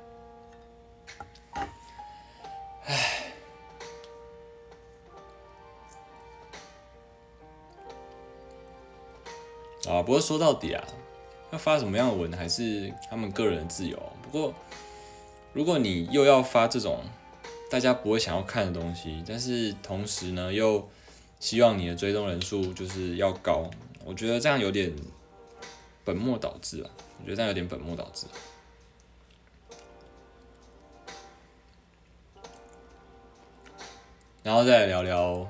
[9.87, 10.83] 啊，不过说到底啊，
[11.51, 13.97] 要发什么样的文还是他们个人的自由。
[14.23, 14.53] 不过，
[15.53, 16.99] 如果你又要发这种
[17.69, 20.89] 大家不会想要看的东西，但是同时呢又
[21.39, 23.69] 希望你的追踪人数就是要高，
[24.03, 24.91] 我觉得这样有点
[26.08, 26.89] 本末倒置啊。
[27.20, 28.26] 我觉得这样有点本末倒置。
[34.41, 35.48] 然后再来聊聊，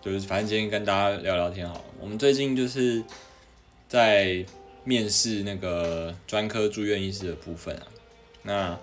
[0.00, 1.84] 就是反正今天跟大家聊聊天好了。
[2.00, 3.04] 我们最近就是。
[3.88, 4.42] 在
[4.84, 7.86] 面试那个专科住院医师的部分啊，
[8.42, 8.78] 那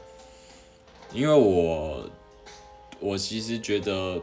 [1.12, 2.08] 因为我
[3.00, 4.22] 我其实觉得，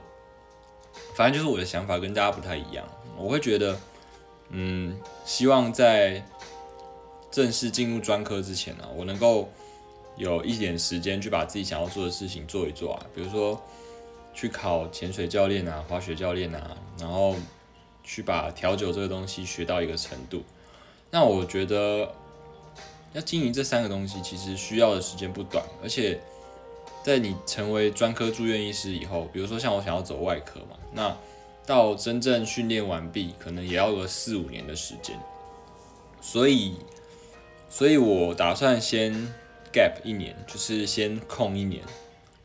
[1.16, 2.86] 反正就是我的想法跟大家不太一样，
[3.18, 3.76] 我会觉得，
[4.50, 6.24] 嗯，希望在
[7.36, 9.50] 正式进入专科之前呢，我能够
[10.16, 13.62] 有一点时间去把自己想要做的事情做一做啊，比如说
[14.32, 17.36] 去考潜水教练啊、滑雪教练啊，然后
[18.02, 20.42] 去把调酒这个东西学到一个程度。
[21.10, 22.10] 那我觉得
[23.12, 26.18] 要经营这三个东西，其实需要的时间不短，而且
[27.04, 31.14] 在你成为专科住院医师以后，比如说像我想要走外科嘛，那
[31.66, 35.14] 到真正训练完毕，可能也要个四五年的时间。
[36.22, 36.76] 所以，
[37.68, 39.12] 所以我打算先
[39.72, 41.82] gap 一年，就是先空一年，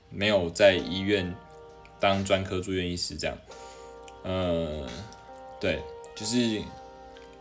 [0.10, 1.34] 没有在医院
[2.00, 3.38] 当专科住院医师这样。
[4.24, 4.86] 呃，
[5.60, 5.80] 对，
[6.16, 6.62] 就是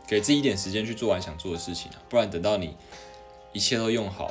[0.06, 2.76] 给自己一点时间去做完想做的事情啊，不然等到你
[3.52, 4.30] 一切都用好，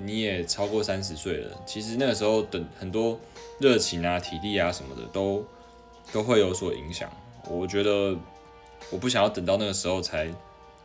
[0.00, 3.20] 你也超过三十岁了，其实那个时候等很多
[3.60, 5.44] 热情啊、体力啊什么的都
[6.12, 7.10] 都会有所影响。
[7.50, 8.16] 我觉得
[8.90, 10.32] 我不想要等到那个时候才。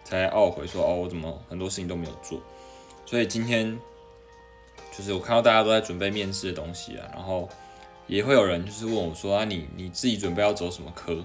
[0.03, 2.39] 才懊悔说哦，我怎么很多事情都没有做？
[3.05, 3.77] 所以今天
[4.95, 7.49] 就是我看到大家都在准备面试的东西啊，然后
[8.07, 11.23] 也会有人就是问我说啊，你你自己准备要走什么科？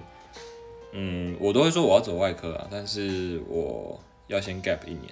[0.91, 5.03] 嗯，我都会说我要走外科啊，但是我要先 gap 一年。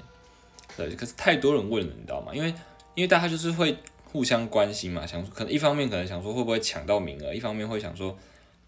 [0.76, 2.32] 对，可是太多人问了，你知道吗？
[2.34, 2.54] 因为
[2.96, 3.78] 因为大家就是会
[4.12, 8.18] 互相关心嘛，想可能一方面可能想说会不会抢到名额，一方面会想说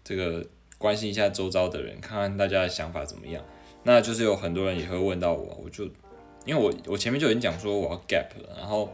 [0.04, 0.44] 这个
[0.78, 3.44] 关心一下周遭的人，看看大家的想法怎么样。
[3.82, 5.84] 那就是有很多人也会问到我，我就
[6.44, 8.92] 因为我我前面就已经讲说我要 gap 了，然后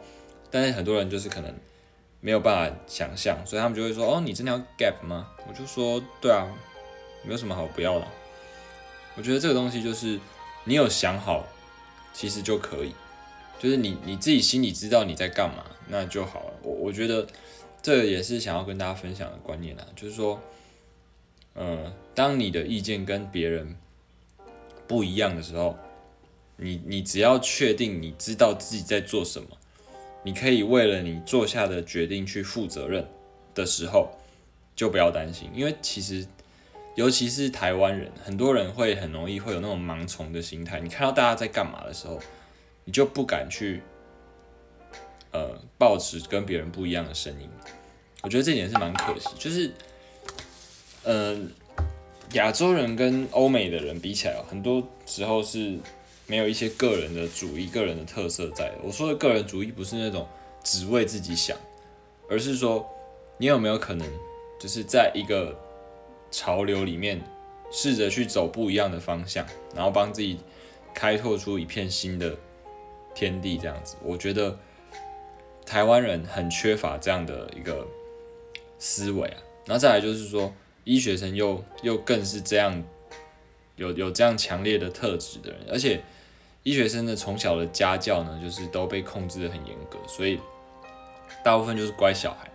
[0.51, 1.53] 但是很多人就是可能
[2.21, 5.29] 没有办法想象，所以他们就会说哦，你真的要 gap 吗？
[5.49, 6.47] 我就说对啊，
[7.25, 8.07] 没有什么好不要的。
[9.17, 10.21] 我觉得这个东西就是
[10.65, 11.45] 你有想好，
[12.13, 12.95] 其实就可以，
[13.59, 16.53] 就是你你自己心里知道你在干嘛，那就好了。
[16.63, 17.27] 我我觉得
[17.83, 20.41] 这也是想要跟大家分享的观念啊，就是说，
[21.55, 23.77] 嗯，当你的意见跟别人。
[24.87, 25.77] 不一样的时候，
[26.57, 29.49] 你你只要确定你知道自己在做什么，
[30.23, 33.07] 你可以为了你做下的决定去负责任
[33.55, 34.11] 的时候，
[34.75, 36.27] 就不要担心，因为其实
[36.95, 40.81] 尤其是台湾人，很多人会很容易会有那种盲从的心态。
[40.81, 42.19] 你看到大家在干嘛的时候，
[42.85, 43.83] 你就不敢去
[45.33, 47.49] 呃保持跟别人不一样的声音。
[48.23, 49.71] 我觉得这点是蛮可惜，就是
[51.05, 51.51] 嗯。
[52.33, 55.79] 亚洲人跟欧美的人比起来，很多时候是
[56.27, 58.73] 没有一些个人的主义、个人的特色在。
[58.83, 60.27] 我说的个人主义不是那种
[60.63, 61.57] 只为自己想，
[62.29, 62.87] 而是说
[63.39, 64.07] 你有没有可能
[64.61, 65.57] 就是在一个
[66.31, 67.23] 潮流里面
[67.71, 70.41] 试着去走不一样的方向，然后帮自己
[70.93, 72.37] 开拓出一片新的
[73.15, 73.97] 天地，这样子。
[74.03, 74.59] 我觉得
[75.65, 77.87] 台湾人很缺乏这样的一个
[78.79, 79.39] 思维啊。
[79.65, 80.53] 然后再来就是说。
[80.87, 82.81] 医学生又又更是这样，
[83.75, 86.01] 有有这样强烈的特质的人，而且
[86.63, 90.39] 医学生的从小的家教呢，就是都被控制的很严格，所以
[91.45, 92.49] 大部分就是乖小孩，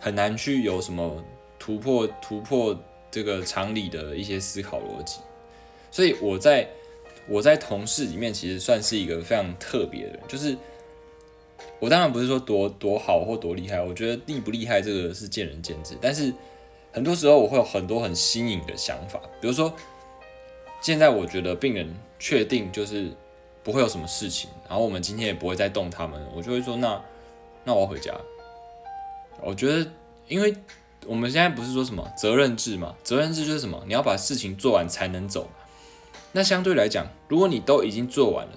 [0.00, 1.22] 很难去有什么
[1.58, 2.74] 突破突破
[3.10, 5.20] 这个常理的一些思考逻辑。
[5.90, 6.66] 所以我在
[7.28, 10.56] 我在同事里面其实算是一个非常特别的人，就是
[11.78, 16.32] 我当然不是说多多好或多厉害，我觉得厉不厉害这个是见仁见智，但是。
[16.92, 19.72] 很多时候我会有很多很新颖的想法，比如说，
[20.80, 23.10] 现在我觉得病人确定就是
[23.62, 27.02] 不会有什么事情，然后我们今天也不会再动他们，我就会说那
[27.64, 28.12] 那我要回家。
[29.40, 29.90] 我觉得，
[30.28, 30.54] 因为
[31.06, 35.48] 我们现在不是说什么责任制嘛，责任制就是什么，你要把事情做完才能走。
[36.32, 38.52] 那相对来讲，如果你都已经做完了，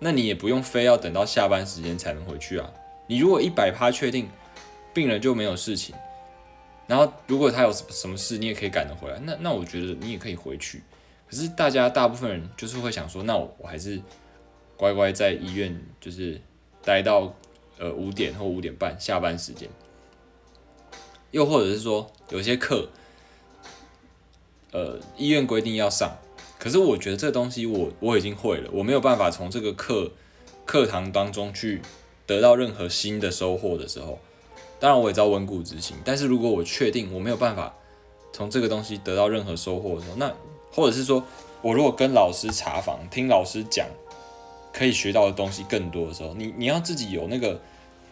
[0.00, 2.70] 那你也不用非要等到下班时间才能回去啊。
[3.06, 4.28] 你如果一百趴确定
[4.92, 5.94] 病人就没有事情。
[6.86, 9.18] 然后，如果他有什什么事，你也可以赶得回来。
[9.24, 10.82] 那那我觉得你也可以回去。
[11.28, 14.00] 可是大家大部分人就是会想说，那我我还是
[14.76, 16.40] 乖乖在医院，就是
[16.84, 17.34] 待到
[17.78, 19.68] 呃五点或五点半下班时间。
[21.32, 22.88] 又或者是说，有些课，
[24.70, 26.16] 呃，医院规定要上，
[26.56, 30.12] 可是我觉得这东西我我已经会了，我没有办法从这个课
[30.64, 31.82] 课堂当中去
[32.24, 34.20] 得到任何新的收获的时候。
[34.78, 37.74] 当然我也知道温故知新，但是如果我确定我没有办法
[38.32, 40.32] 从这个东西得到任何收获的时候，那
[40.70, 41.24] 或者是说
[41.62, 43.86] 我如果跟老师查房听老师讲，
[44.72, 47.58] 可以学到的东西更多的时候，你你要自己有那个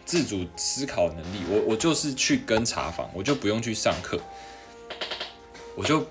[0.03, 1.41] 自主思考能力。
[1.47, 4.19] 我我就是去跟查房，我就不用去上课，
[5.75, 6.03] 我就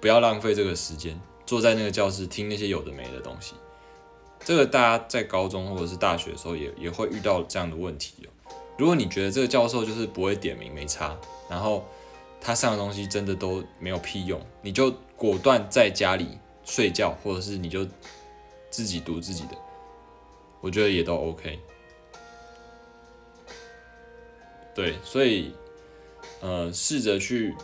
[0.00, 3.54] 不要浪费这个时间坐在那个教室听那些有的没的东西。
[4.44, 8.30] 这个大家在高中或者是大学的时候也也会遇到这样的问题哦。
[8.78, 11.16] 如果你觉得这个教授就是不会点名没差，
[11.48, 11.84] 然后
[12.40, 17.86] 他上的东西真的都没有屁用，你就果断在家里睡觉，或者是你就
[18.68, 19.56] 自己读自己的，
[20.60, 21.58] 我觉得也都 OK。
[24.74, 25.54] 对，所以
[26.42, 27.54] 呃，试着去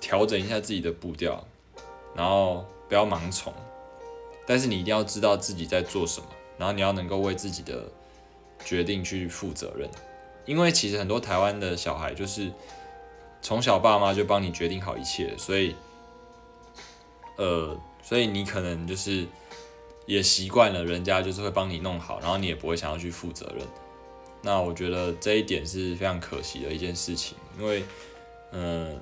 [0.00, 1.44] 调整一下自己的步调，
[2.14, 3.52] 然后不要盲从。
[4.46, 6.26] 但是你一定要知道自己在做什么，
[6.58, 7.90] 然后你要能够为自己的
[8.64, 9.90] 决定去负责任。
[10.44, 12.52] 因为其实很多台湾的小孩就是
[13.40, 15.74] 从小爸妈就帮你决定好一切，所以，
[17.36, 19.26] 呃，所以你可能就是
[20.06, 23.66] 也习惯了人家就是会帮你弄好，然后你也不会想要去负责任。
[24.42, 27.84] 那我觉得这一点是非常可惜的一件事情，因为，
[28.50, 29.00] 嗯，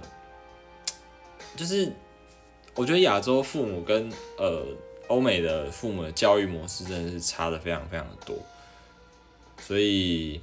[1.56, 1.90] 就是
[2.74, 4.66] 我觉得亚洲父母跟呃
[5.08, 8.36] 欧美的父母的教育模式真的是差的非常非常的多，
[9.58, 10.42] 所以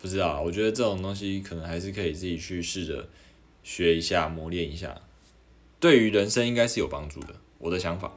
[0.00, 3.06] 不知道，我觉得这种东西可能还是可以自己去试着
[3.62, 4.98] 学一下、磨练一下，
[5.78, 8.10] 对于人生应该是有帮助的，我的想法。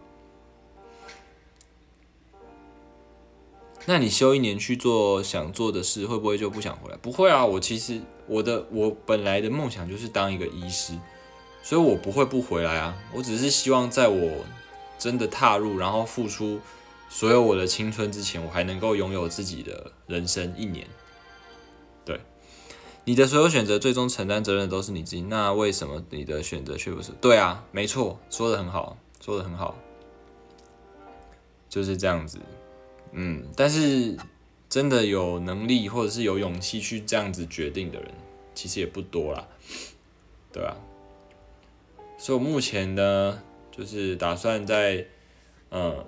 [3.86, 6.96] 那你休一年去做想做的事，会不会就不想回来？
[6.96, 10.98] 不会啊，我其实我的我本来的梦想就是当一个医师，
[11.62, 12.98] 所以我不会不回来啊。
[13.14, 14.46] 我只是希望在我
[14.98, 16.62] 真的踏入，然后付出
[17.10, 20.88] 所有我的青春之前，我还能够拥有自己的人生一年。
[23.06, 27.12] 你的所有选择最终承担责任的都是你自己，那为什么你的选择却不是？
[27.20, 29.78] 对啊，没错，说的很好，说的很好，
[31.68, 32.40] 就是这样子。
[33.12, 34.18] 嗯，但是
[34.70, 38.10] 真的有能力或者是有勇气去这样子决定的人，
[38.56, 39.48] 其实也不多啦，
[40.54, 40.76] 对啊。
[42.18, 45.06] 所以我目前呢，就是打算在，
[45.72, 46.06] 嗯，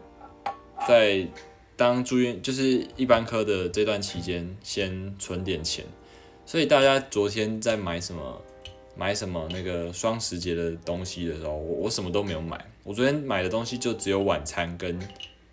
[0.88, 1.28] 在
[1.76, 5.86] 当住院就是一般科的这段期间，先存点钱。
[6.46, 8.42] 所以大家昨天在买什么
[8.96, 12.64] 买什么那个双十节的东西的时候，我我什么都没有买。
[12.84, 15.00] 我昨天买的东西就只有晚餐跟。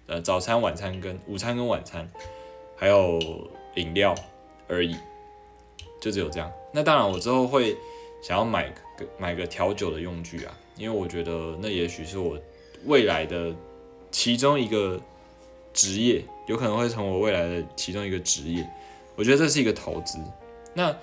[0.09, 2.07] 呃，早餐、晚餐跟午餐跟晚餐，
[2.76, 3.18] 还有
[3.76, 4.12] 饮料
[4.68, 4.97] 而已，
[6.03, 6.53] 就只有这样。
[6.72, 7.76] 那当然，我之后会
[8.20, 8.68] 想要买
[8.99, 12.36] 个买个调酒的用具啊，因为我觉得那也许是我
[12.84, 13.55] 未来的
[14.11, 15.01] 其中一个
[15.72, 18.68] 职业，有可能会成为我未来的其中一个职业。
[19.14, 20.18] 我觉得这是一个投资。
[20.74, 20.96] 那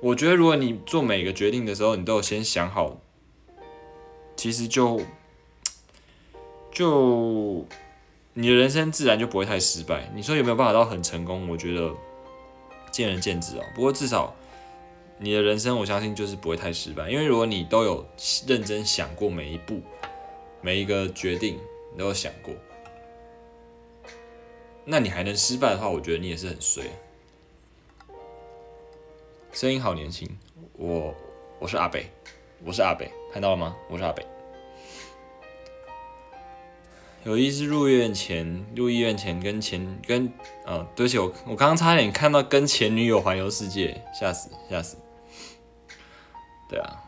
[0.00, 3.00] 我觉得，如果你做每个决定的时候，你都有先想好，
[4.36, 5.00] 其实就
[6.72, 7.66] 就。
[8.38, 10.10] 你的人生自然就不会太失败。
[10.14, 11.48] 你说有没有办法到很成功？
[11.48, 11.90] 我觉得
[12.90, 13.64] 见仁见智哦。
[13.74, 14.36] 不过至少
[15.18, 17.08] 你的人生，我相信就是不会太失败。
[17.08, 18.06] 因为如果你都有
[18.46, 19.80] 认真想过每一步、
[20.60, 21.58] 每一个决定，
[21.94, 22.52] 你都有想过，
[24.84, 26.84] 那你还能失败的话，我觉得你也是很衰。
[29.56, 30.28] 声音好年轻，
[30.74, 31.16] 我
[31.58, 32.10] 我是阿北，
[32.62, 33.74] 我是阿北，看到了吗？
[33.88, 34.22] 我是阿北。
[37.24, 40.30] 有一次入院前，入医院前跟前跟
[40.66, 44.98] 呃，对不起，我我刚刚差点看到跟前女友环游世界，吓死吓死。
[46.68, 47.02] 对啊，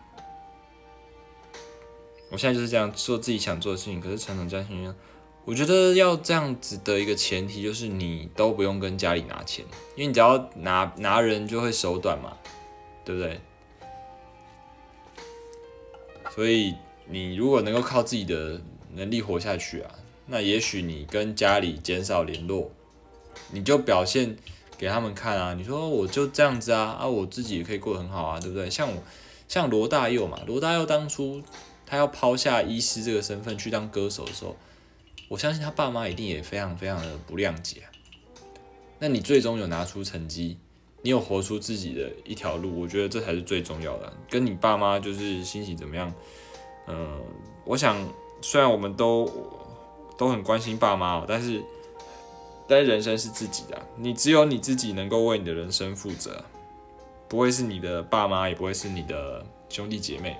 [2.30, 4.94] 我现在就是这样做自己想做的事情，可是传统家庭，
[5.48, 9.64] 我觉得要这样子的一个前提就是你都不用跟家里拿钱，
[9.96, 12.36] 因为你只要拿拿人就会手短嘛，
[13.02, 13.40] 对不对？
[16.34, 16.74] 所以
[17.06, 18.60] 你如果能够靠自己的
[18.92, 19.90] 能力活下去啊。
[20.26, 22.70] 那也许你跟家里减少联络，
[23.50, 24.36] 你就表现
[24.76, 25.54] 给他们看啊！
[25.54, 28.68] 你说我就这样子啊啊，我自己也可以过得很好啊，对不对？
[28.68, 29.02] 像我，
[29.48, 31.42] 像罗大佑嘛，罗大佑当初
[31.86, 34.54] 他要抛下医师这个身份去当歌手的时候，
[35.28, 37.82] 我相信他爸妈一定也非常非常的不谅解。
[38.98, 40.58] 那你最终有拿出成绩，
[41.02, 44.12] 你有活出自己的一条路，我觉得这才是最重要的。
[44.28, 46.12] 跟你爸妈就是心情怎么样？
[46.86, 47.20] 嗯，
[47.64, 47.96] 我想
[48.40, 49.30] 虽然我们都。
[50.18, 51.62] 都很关心爸妈，但是，
[52.66, 56.44] 但是人生是自己的，你只有你自己能够为你的人生负责，
[57.28, 60.36] 不会是你的爸妈，也不会是你的兄弟姐妹，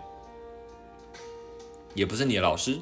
[1.94, 2.80] 也不是你的老师。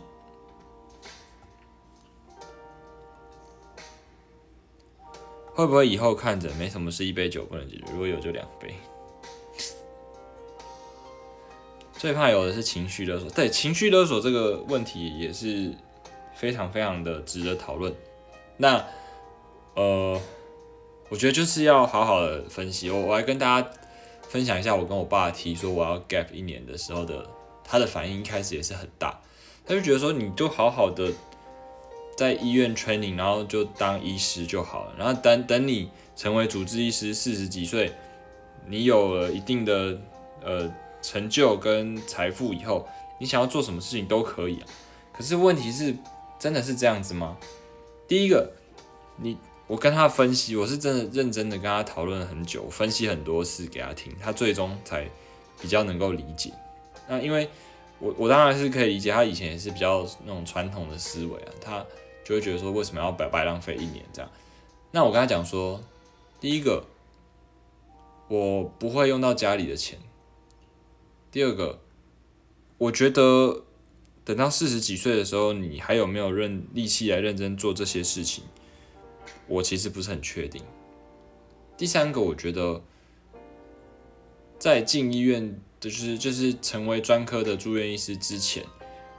[5.56, 7.84] 会不会以后看着没什么事，一杯酒不能解决？
[7.90, 8.72] 如果有就两杯。
[11.94, 15.74] 最怕有的是情绪勒索，对情绪勒索这个问题也是。
[16.38, 17.90] 非常非常的值得讨论。
[18.58, 18.84] 那，
[19.72, 20.20] 呃，
[21.08, 22.90] 我觉得就是要好好的分析。
[22.90, 23.70] 我我来跟大家
[24.28, 27.26] 分享一下，我跟我爸提说我要 gap 一年的时候的，
[27.64, 29.18] 他的反应一开始也是很大。
[29.64, 31.10] 他就觉得说，你就好好的
[32.16, 34.94] 在医院 training，然后就当医师就好了。
[34.98, 37.92] 然后等等你成为主治医师，四十几岁，
[38.66, 40.00] 你有了一定的
[40.42, 42.88] 呃成就跟财富以后，
[43.20, 44.66] 你想要做什么事情都可以啊。
[45.12, 45.94] 可是问题是。
[46.38, 47.34] 真的是这样子吗？
[48.06, 48.52] 第一个，
[49.16, 55.08] 你我跟他分析，我是真的认真的跟他讨论了很久，分析很多次给他听，他最终才
[55.62, 56.52] 比较能够理解。
[57.08, 57.48] 那因为
[57.98, 61.82] 我我当然是可以理解，他以前也是比较那种传统的思维啊，他
[62.26, 64.28] 就会觉得说为什么要白白浪费一年这样？
[64.90, 65.80] 那我跟他讲说，
[66.40, 66.84] 第一个，
[68.26, 69.96] 我不会用到家里的钱；
[71.30, 71.78] 第二个，
[72.78, 73.62] 我觉得
[74.24, 78.42] 等到四十几岁的时候，你还有没有认力气来认真做这些事情，
[79.46, 80.60] 我其实不是很确定。
[81.76, 82.82] 第三个，我觉得
[84.58, 85.60] 在进医院。
[85.78, 88.64] 就是就是成为专科的住院医师之前，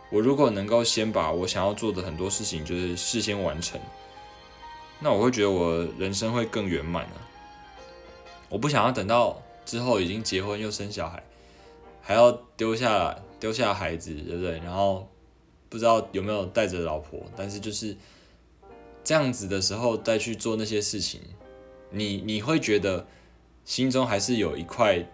[0.09, 3.79] 我如果能够先把我想要做的很多事情就是事先完成，
[4.99, 7.27] 那我会觉得我人生会更圆满啊！
[8.49, 11.23] 我不想要等到之后已经结婚又生小孩，
[12.01, 14.59] 还要丢下丢下孩子，对不对？
[14.59, 15.07] 然后
[15.69, 17.95] 不知道有没有带着老婆，但是就是
[19.03, 21.21] 这样子的时候再去做那些事情，
[21.91, 23.05] 你你会觉得
[23.65, 25.05] 心中还是有一块。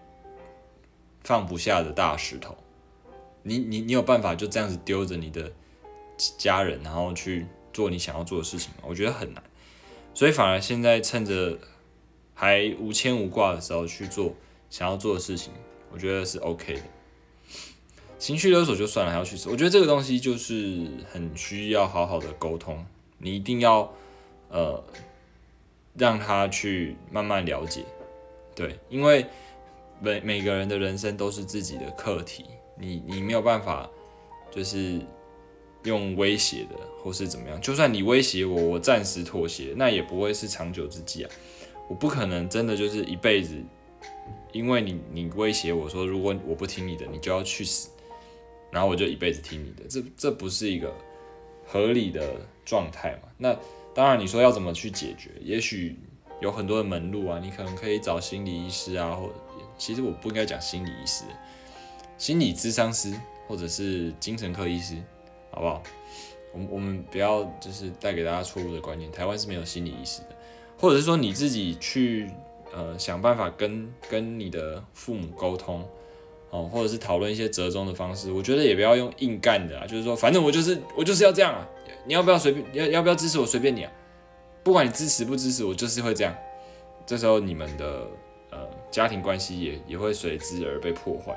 [1.25, 2.53] 放不下的大石头，
[3.43, 5.51] 你你你有办法就这样子丢着你的
[6.37, 8.83] 家人，然后去做你想要做的事情吗？
[8.87, 9.43] 我觉得很难，
[10.13, 11.57] 所以反而现在趁着
[12.33, 14.33] 还无牵无挂的时候去做
[14.69, 15.53] 想要做的事情，
[15.91, 16.81] 我觉得是 OK 的。
[18.17, 22.85] 情绪勒索就算了，还要去死，我觉得这个东西就是很需要好好的沟通，
[23.17, 23.93] 你一定要
[24.49, 24.83] 呃
[25.95, 27.83] 让他去慢慢了解，
[28.55, 29.25] 对，因为。
[30.01, 32.43] 每每个人的人生都是自己的课题，
[32.77, 33.89] 你你没有办法，
[34.51, 34.99] 就是
[35.83, 37.59] 用威胁的或是怎么样。
[37.61, 41.31] 就算你威胁我，我暂时妥协，那也不会是长久之计啊。
[41.87, 43.55] 我不可能真的就是一辈子，
[44.51, 47.89] 因为你你威胁我说，如果我不听你的，你就要去死，
[48.71, 50.93] 然后我就一辈子听你的，这这不是一个
[51.65, 53.29] 合理的状态嘛？
[53.37, 53.55] 那
[53.93, 55.29] 当然，你说要怎么去解决？
[55.41, 55.97] 也许
[56.41, 59.33] 有很多的门路啊，你可能可以找心理医师啊，或者。
[59.75, 61.25] 其实我不应该讲心理医师，
[62.23, 63.13] 心理咨商师
[63.49, 64.95] 或者是精神科医师，
[65.51, 65.83] 好不好？
[66.53, 70.27] 我们我们不要就是带给大家错误的观念，台湾是没有心理医师的，
[70.79, 72.31] 或者是说你自己去
[72.73, 75.85] 呃想办法跟跟你的父母沟通
[76.49, 78.31] 哦，或者是讨论一些折中的方式。
[78.31, 81.67] 我觉得也不要用硬干的啊，就是说反正我就是我就是要这样啊，
[82.05, 83.91] 你要不要随便要要不要支持我随便你啊，
[84.63, 86.33] 不管你支持不支持我就是会这样。
[87.05, 88.07] 这时候你们的。
[88.55, 91.33] 呃，家庭关系也也会随之而被破坏，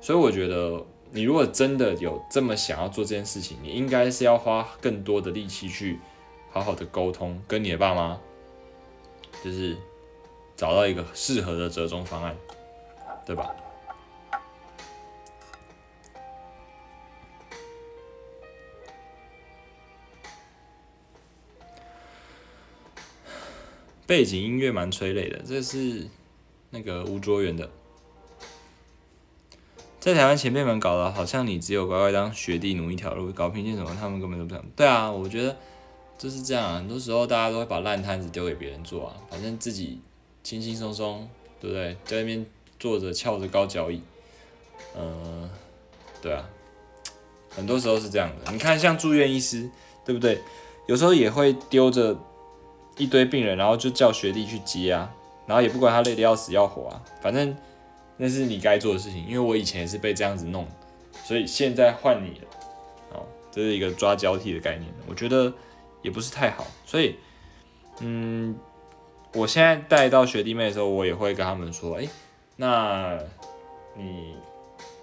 [0.00, 5.98] 所以我觉得，你如果真的有这么想要做这件事情，你应该是要花更多的力气去
[6.50, 8.18] 好好的沟通，跟你的爸妈，
[9.42, 9.76] 就是
[10.56, 12.36] 找到一个适合的折中方案，
[13.24, 13.54] 对吧？
[24.06, 26.06] 背景音乐蛮催泪的，这是。
[26.68, 27.70] 那个吴卓源的，
[30.06, 34.64] 在台湾前辈们搞的，好像你只有乖乖当学弟努一条路，搞评鉴什么，他们根本都不想。
[34.76, 35.56] 对啊，我觉得
[36.16, 36.76] 就是这样。
[36.76, 39.98] 很多时候大家都会把烂摊子丢给别人做啊，反正自己
[40.44, 41.28] 轻轻松松，
[41.60, 41.96] 对不对？
[42.04, 42.46] 在那边
[42.78, 44.00] 坐着翘着高脚椅，
[44.96, 45.50] 嗯，
[46.22, 46.48] 对啊，
[47.50, 48.52] 很多时候是这样的。
[48.52, 49.68] 你看，像住院医师，
[50.04, 50.40] 对不对？
[50.86, 52.16] 有时候也会丢着
[52.96, 55.12] 一堆病人，然后就叫学弟去接啊。
[55.48, 57.56] 然后也不管他累得要死要活啊，反正
[58.16, 59.26] 那是你该做的事情。
[59.26, 60.66] 因为我以前也是被这样子弄，
[61.24, 62.46] 所以现在换你了，
[63.14, 65.52] 哦，这是一个抓交替的概念，我觉得
[66.02, 66.66] 也不是太好。
[66.84, 67.16] 所以，
[68.00, 68.56] 嗯，
[69.34, 72.08] 我现在带到学弟妹的时候，我也会跟他们说，哎，
[72.56, 73.18] 那
[73.96, 74.34] 你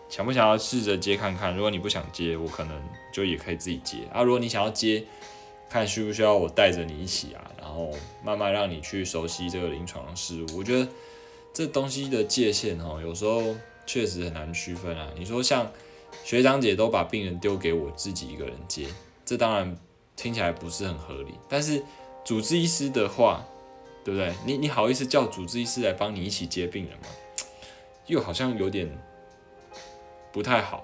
[0.09, 1.55] 想不想要试着接看看？
[1.55, 4.21] 如果你不想接，我可能就也可以自己接啊。
[4.21, 5.03] 如果你想要接，
[5.69, 7.89] 看需不需要我带着你一起啊，然后
[8.23, 10.57] 慢慢让你去熟悉这个临床事物。
[10.57, 10.87] 我觉得
[11.53, 15.07] 这东西的界限哦，有时候确实很难区分啊。
[15.15, 15.71] 你说像
[16.23, 18.87] 学长姐都把病人丢给我自己一个人接，
[19.23, 19.77] 这当然
[20.15, 21.35] 听起来不是很合理。
[21.47, 21.83] 但是
[22.25, 23.45] 主治医师的话，
[24.03, 24.33] 对不对？
[24.45, 27.07] 你你好意思叫主治医师来帮你一起接病人吗？
[28.07, 28.89] 又好像有点
[30.31, 30.83] 不太好。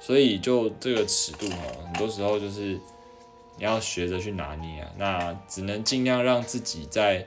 [0.00, 2.80] 所以就这个尺度哈，很多时候就是。
[3.58, 7.26] 你要学着去拿捏啊，那只能尽量让自己在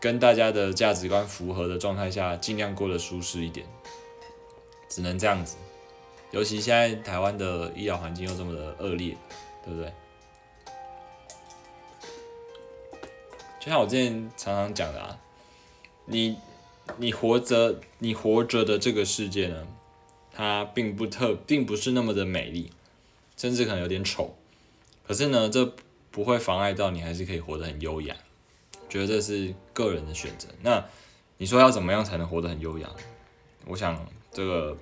[0.00, 3.66] 跟大家的价值观符合的状态下，尽量过得舒适一点，
[4.88, 5.56] 只能这样子。
[6.30, 9.16] 尤其现在台湾的医疗环境又这么的恶劣，
[9.64, 9.92] 对不对？
[13.58, 15.18] 就像我之前常常讲的啊，
[16.04, 16.36] 你
[16.96, 19.66] 你活着，你活着的这个世界呢，
[20.32, 22.70] 它并不特，并不是那么的美丽，
[23.36, 24.36] 甚至可能有点丑。
[25.06, 25.74] 可是呢，这
[26.10, 28.14] 不会妨碍到你，还是可以活得很优雅。
[28.88, 30.48] 觉得这是个人的选择。
[30.62, 30.84] 那
[31.36, 32.88] 你说要怎么样才能活得很优雅？
[33.66, 34.76] 我想这个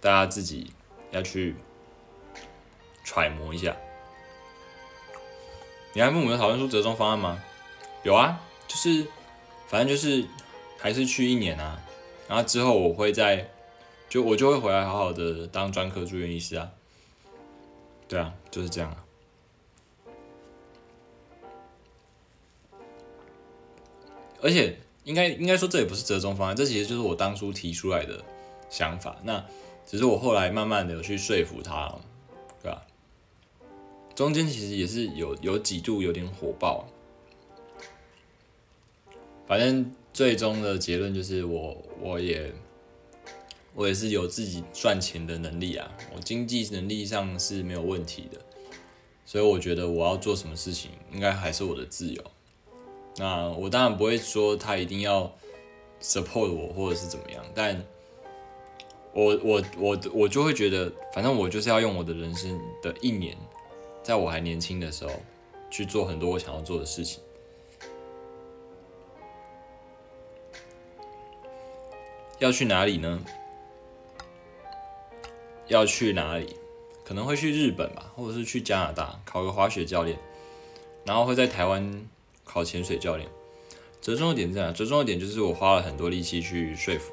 [0.00, 0.72] 大家自己
[1.10, 1.54] 要去
[3.04, 3.76] 揣摩一下。
[5.92, 7.42] 你和父母讨论出折中方案吗？
[8.02, 9.06] 有啊，就是
[9.66, 10.24] 反正就是
[10.78, 11.80] 还是去一年啊，
[12.28, 13.50] 然后之后我会在
[14.08, 16.70] 就我就会回来好好的当专科住院医师啊。
[18.08, 19.04] 对啊，就是这样啊。
[24.42, 28.22] 而且应该应该说这也不是折中方案，这其实就是我当初提出来的
[28.68, 29.16] 想法。
[29.24, 29.44] 那
[29.86, 31.94] 只是我后来慢慢的有去说服他，
[32.62, 32.86] 对吧？
[34.14, 36.86] 中间其实也是有有几度有点火爆，
[39.46, 42.52] 反正最终的结论就是我我也
[43.74, 48.38] 我也是有自己赚钱的能力啊，我经济能力上是没有问题的，
[49.24, 52.22] 所以我觉得我要做什么事情，应该还是我的自由。
[53.20, 55.30] 那我当然不会说他一定要
[56.00, 57.84] support 我或者是怎么样，但
[59.12, 63.36] 我我我我就会觉得，反正我就是要用我的人生的一年，
[64.02, 65.12] 在我还年轻的时候
[65.70, 67.22] 去做很多我想要做的事情。
[72.38, 73.22] 要去哪里呢？
[75.68, 76.56] 要去哪里？
[77.04, 80.18] 可能会去日本吧，或者是去加拿大考个滑雪教练，
[81.04, 82.08] 然后会在台湾。
[82.52, 83.28] 考潜水教练，
[84.00, 84.72] 折中的点在哪？
[84.72, 87.12] 折中的点就是我花了很多力气去说服，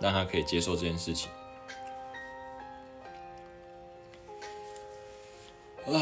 [0.00, 1.30] 让他可以接受这件事情。
[5.84, 5.92] 啊，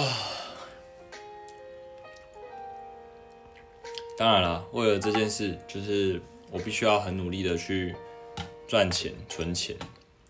[4.17, 7.97] 当然了，为了这件事，就是我必须要很努力的去
[8.69, 9.77] 赚钱、存钱，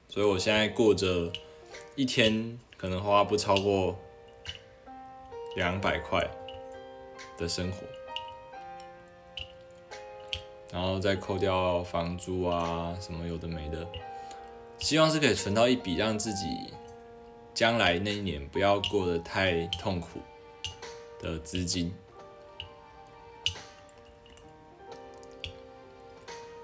[0.09, 1.31] 所以我现在过着
[1.95, 3.95] 一天可能花不超过
[5.57, 6.27] 两百块
[7.37, 7.87] 的生活。
[10.75, 13.87] 然后再扣掉房租啊，什么有的没的，
[14.81, 16.45] 希望是可以存到一笔，让自己
[17.55, 20.19] 将来那一年不要过得太痛苦
[21.21, 21.95] 的资金。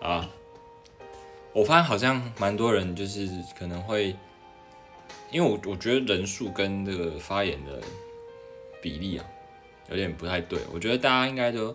[0.02, 0.28] 啊，
[1.52, 4.16] 我发现好像蛮多人就是可能会，
[5.30, 7.80] 因为我我觉得人数跟这个发言的
[8.82, 9.24] 比例啊，
[9.88, 10.58] 有点不太对。
[10.72, 11.72] 我觉得大家应该都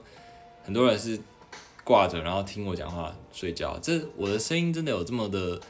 [0.66, 1.18] 很多人是。
[1.86, 3.78] 挂着，然后听我讲话睡觉。
[3.80, 5.62] 这我的声音真的有这么的，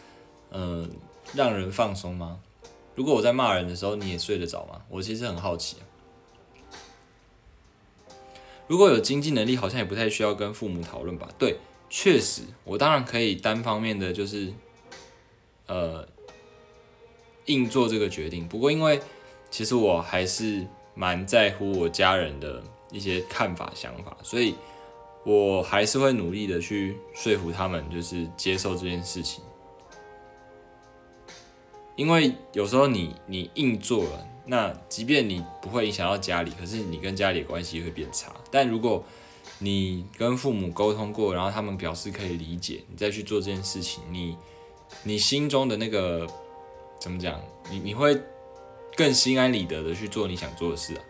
[0.50, 0.90] 嗯，
[1.34, 2.40] 让人放松吗？
[2.96, 4.82] 如果我在骂人的时候，你也睡得着吗？
[4.90, 5.76] 我其实很好奇。
[8.66, 11.28] 如果有经济能力，好像也不太需要跟父母讨论吧？
[11.38, 11.58] 对，
[11.90, 14.54] 确实，我当然可以单方面的就是，
[15.68, 16.08] 呃，
[17.48, 18.48] 硬做这个决定。
[18.48, 19.02] 不过，因为
[19.52, 24.56] 其实我还是蛮在乎我家人的一些看法、想法，所以。
[25.26, 29.44] 我还是会努力的去说服他们，就是接受这件事情。
[31.96, 38.32] 因为有时候你你硬做了，那即便你不会影响到家里，可是你跟家里的关系会变差。
[38.52, 39.04] 但如果
[39.60, 44.38] 你跟父母沟通过，然后他们表示可以理解，你再去做这件事情，你
[45.04, 46.28] 你心中的那个
[47.00, 47.42] 怎么讲？
[47.72, 48.22] 你你会
[48.96, 51.02] 更心安理得的去做你想做的事啊！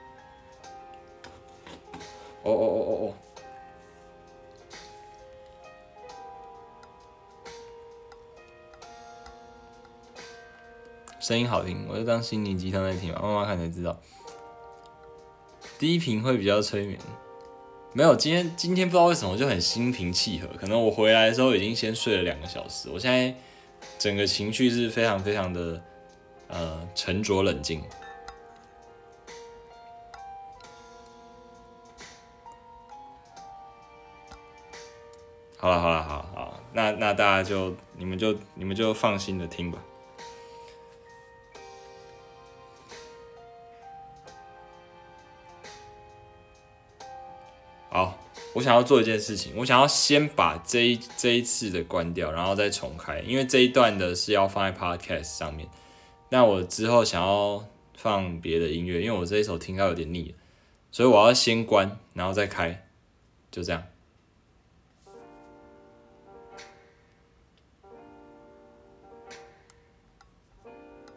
[2.43, 3.13] 哦哦哦哦哦！
[11.25, 13.19] 声音好听，我就当心灵鸡汤在听吧。
[13.19, 13.99] 妈妈看才知道，
[15.79, 16.99] 第一瓶会比较催眠。
[17.93, 20.47] 没有，今天今天不知道为什么就很心平气和。
[20.49, 23.35] 可能我回来的时候已经先睡了两个小时，我现在
[23.97, 25.81] 整个情绪是非常非常的
[26.47, 27.81] 呃沉着冷静。
[35.57, 39.79] 好了好了好好，那那大家就你们就你们就放心的听吧。
[48.55, 55.67] 我想要做一件事情，我想要先把这一这一次的关掉，然后再重开，因为这一段的是要放在 podcast 上面。
[56.29, 57.65] 那我之后想要
[57.97, 60.35] 放别的音乐，因为我这一首听到有点腻了，
[60.89, 62.87] 所以我要先关，然后再开，
[63.51, 63.83] 就这样。